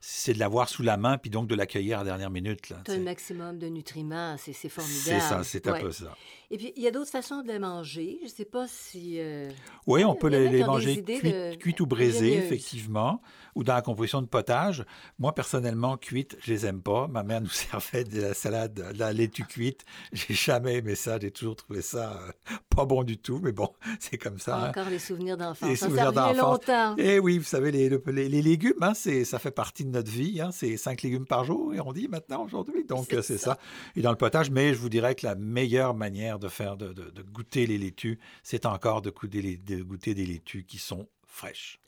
c'est 0.00 0.32
de 0.32 0.38
l'avoir 0.38 0.68
sous 0.68 0.82
la 0.82 0.96
main, 0.96 1.18
puis 1.18 1.30
donc 1.30 1.46
de 1.48 1.54
l'accueillir 1.54 1.98
à 1.98 2.04
la 2.04 2.10
dernière 2.10 2.30
minute. 2.30 2.70
Là, 2.70 2.76
Tu 2.84 2.90
as 2.90 2.94
tu 2.94 2.98
le 2.98 2.98
sais. 2.98 3.02
maximum 3.04 3.58
de 3.58 3.66
nutriments, 3.68 4.36
c'est 4.38 4.52
c'est 4.52 4.68
formidable. 4.68 5.02
c'est 5.04 5.20
ça, 5.20 5.44
c'est 5.44 5.66
un 5.68 5.72
Ouais. 5.72 5.80
peu 5.80 5.92
ça. 5.92 6.14
Et 6.50 6.58
puis, 6.58 6.72
il 6.76 6.82
y 6.82 6.86
a 6.86 6.90
d'autres 6.90 7.10
façons 7.10 7.40
de 7.42 7.48
les 7.48 7.58
manger. 7.58 8.18
Je 8.20 8.24
ne 8.26 8.30
sais 8.30 8.44
pas 8.44 8.66
si... 8.68 9.14
euh, 9.18 9.50
Oui, 9.86 10.04
on 10.04 10.14
peut 10.14 10.28
les, 10.28 10.62
manger 10.64 11.02
cuites, 11.02 11.78
de- 11.78 11.82
ou 11.82 11.86
braisées, 11.86 12.32
ingénieuses. 12.32 12.44
effectivement, 12.44 13.22
ou 13.54 13.64
dans 13.64 13.74
la 13.74 13.80
composition 13.80 14.20
de 14.20 14.26
potage. 14.26 14.84
Moi, 15.18 15.31
personnellement, 15.32 15.96
cuites, 15.96 16.36
je 16.40 16.52
les 16.52 16.66
aime 16.66 16.82
pas. 16.82 17.08
Ma 17.08 17.22
mère 17.22 17.40
nous 17.40 17.48
servait 17.50 18.04
de 18.04 18.20
la 18.20 18.34
salade, 18.34 18.74
de 18.74 18.98
la 18.98 19.12
laitue 19.12 19.44
cuite. 19.44 19.84
J'ai 20.12 20.34
jamais 20.34 20.76
aimé 20.76 20.94
ça. 20.94 21.18
J'ai 21.20 21.30
toujours 21.30 21.56
trouvé 21.56 21.82
ça 21.82 22.20
euh, 22.22 22.54
pas 22.68 22.84
bon 22.84 23.02
du 23.02 23.18
tout. 23.18 23.40
Mais 23.42 23.52
bon, 23.52 23.68
c'est 24.00 24.18
comme 24.18 24.38
ça. 24.38 24.56
hein. 24.56 24.68
Encore 24.70 24.88
les 24.90 24.98
souvenirs 24.98 25.36
d'enfance. 25.36 25.68
Les 25.68 25.76
Ça, 25.76 25.86
souvenirs 25.86 26.12
d'enfance. 26.12 26.36
longtemps. 26.38 26.94
Eh 26.98 27.18
oui, 27.18 27.38
vous 27.38 27.44
savez, 27.44 27.70
les, 27.72 27.88
le- 27.88 28.02
les- 28.06 28.28
les 28.28 28.42
légumes, 28.42 28.72
hein, 28.82 28.94
c'est, 28.94 29.24
ça 29.24 29.38
fait 29.38 29.50
partie 29.50 29.84
de 29.84 29.90
notre 29.90 30.10
vie. 30.10 30.40
hein. 30.40 30.50
c'est 30.52 30.76
cinq 30.76 31.02
légumes 31.02 31.26
par 31.26 31.44
jour, 31.44 31.74
et 31.74 31.80
on 31.80 31.92
dit 31.92 32.08
maintenant, 32.08 32.44
aujourd'hui. 32.44 32.84
Donc, 32.84 33.06
C'est 33.10 33.16
euh, 33.16 33.22
c'est 33.22 33.38
ça. 33.38 33.52
ça. 33.52 33.58
Et 33.96 34.02
dans 34.02 34.10
le 34.10 34.16
potage, 34.16 34.50
mais 34.50 34.74
je 34.74 34.78
vous 34.78 34.88
dirais 34.88 35.14
que 35.14 35.26
la 35.26 35.34
meilleure 35.34 35.94
manière 35.94 36.38
de 36.38 36.48
faire, 36.48 36.76
de, 36.76 36.92
de- 36.92 37.10
de 37.10 37.22
goûter 37.22 37.66
les 37.66 37.78
laitues, 37.78 38.18
c'est 38.42 38.66
encore 38.66 39.02
de 39.02 39.10
goûter, 39.10 39.42
les, 39.42 39.56
de 39.56 39.82
goûter 39.82 40.14
des 40.14 40.26
laitues 40.26 40.64
qui 40.64 40.78
sont 40.78 41.08
fraîches. 41.26 41.78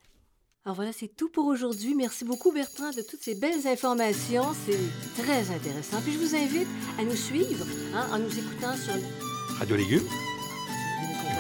Alors 0.67 0.77
voilà, 0.77 0.93
c'est 0.99 1.09
tout 1.15 1.29
pour 1.29 1.45
aujourd'hui. 1.47 1.95
Merci 1.95 2.25
beaucoup 2.25 2.51
Bertrand 2.51 2.91
de 2.91 3.03
toutes 3.03 3.23
ces 3.23 3.35
belles 3.35 3.67
informations. 3.67 4.45
C'est 4.67 5.23
très 5.23 5.51
intéressant. 5.55 6.01
Puis 6.03 6.13
je 6.15 6.19
vous 6.19 6.35
invite 6.35 6.69
à 6.99 7.05
nous 7.05 7.17
suivre 7.17 7.67
hein, 7.95 8.07
en 8.13 8.19
nous 8.19 8.31
écoutant 8.39 8.75
sur 8.77 8.95
Radio 9.59 9.77
Légumes. 9.77 10.09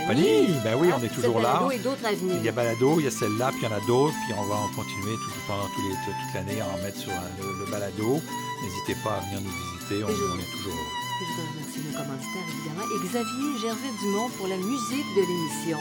Compagnie, 0.01 0.49
ben 0.63 0.77
oui, 0.79 0.89
on 0.95 0.99
est 0.99 1.09
Cette 1.09 1.15
toujours 1.15 1.41
là. 1.41 1.55
balado 1.55 1.71
et 1.71 1.79
d'autres 1.79 2.05
à 2.05 2.13
venir. 2.13 2.37
Il 2.37 2.45
y 2.45 2.49
a 2.51 2.53
balado, 2.53 3.01
il 3.01 3.05
y 3.05 3.09
a 3.09 3.11
celle-là, 3.11 3.49
puis 3.53 3.61
il 3.63 3.65
y 3.65 3.73
en 3.73 3.77
a 3.77 3.81
d'autres, 3.87 4.15
puis 4.27 4.35
on 4.39 4.45
va 4.45 4.57
en 4.57 4.69
continuer 4.77 5.15
tout, 5.15 5.33
pendant 5.49 5.65
les- 5.65 5.97
toute 6.05 6.35
l'année 6.35 6.61
à 6.61 6.69
en 6.69 6.77
mettre 6.83 6.99
sur 6.99 7.11
euh, 7.11 7.15
le, 7.41 7.65
le 7.65 7.71
balado. 7.71 8.21
N'hésitez 8.63 9.01
pas 9.03 9.17
à 9.17 9.21
venir 9.21 9.41
nous 9.41 9.49
visiter, 9.49 10.05
on, 10.05 10.09
on 10.09 10.39
est 10.39 10.53
toujours 10.53 10.77
Puis 11.25 11.33
je 11.33 11.41
voudrais 11.41 11.53
remercier 11.53 11.83
nos 11.85 11.99
commanditaires, 11.99 12.49
évidemment, 12.53 12.87
et 12.93 12.99
Xavier 13.09 13.59
Gervais 13.61 13.95
Dumont 14.03 14.29
pour 14.37 14.47
la 14.47 14.57
musique 14.57 15.09
de 15.17 15.21
l'émission. 15.21 15.79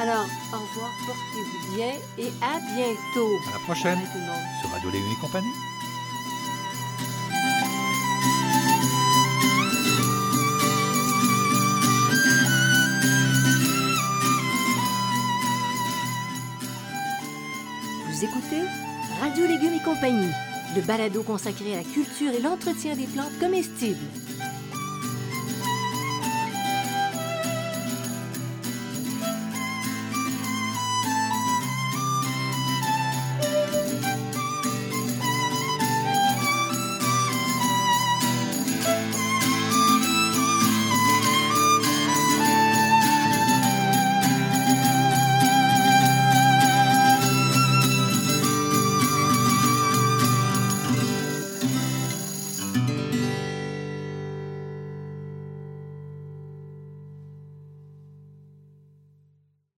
Alors, 0.00 0.24
au 0.52 0.58
revoir, 0.58 0.90
portez-vous 1.04 1.76
bien 1.76 1.92
et 2.18 2.32
à 2.40 2.58
bientôt. 2.60 3.36
À 3.48 3.52
la 3.52 3.64
prochaine 3.64 3.98
Bye 3.98 4.08
tout 4.12 4.18
le 4.18 4.26
monde. 4.26 4.46
sur 4.60 4.70
Radio 4.70 4.90
Légumes 4.90 5.12
et 5.12 5.20
compagnie. 5.20 5.52
Vous 18.08 18.24
écoutez 18.24 18.62
Radio 19.20 19.46
Légumes 19.46 19.74
et 19.74 19.84
compagnie, 19.84 20.32
le 20.74 20.80
balado 20.80 21.22
consacré 21.22 21.74
à 21.74 21.76
la 21.78 21.84
culture 21.84 22.32
et 22.32 22.40
l'entretien 22.40 22.96
des 22.96 23.06
plantes 23.06 23.38
comestibles. 23.38 24.06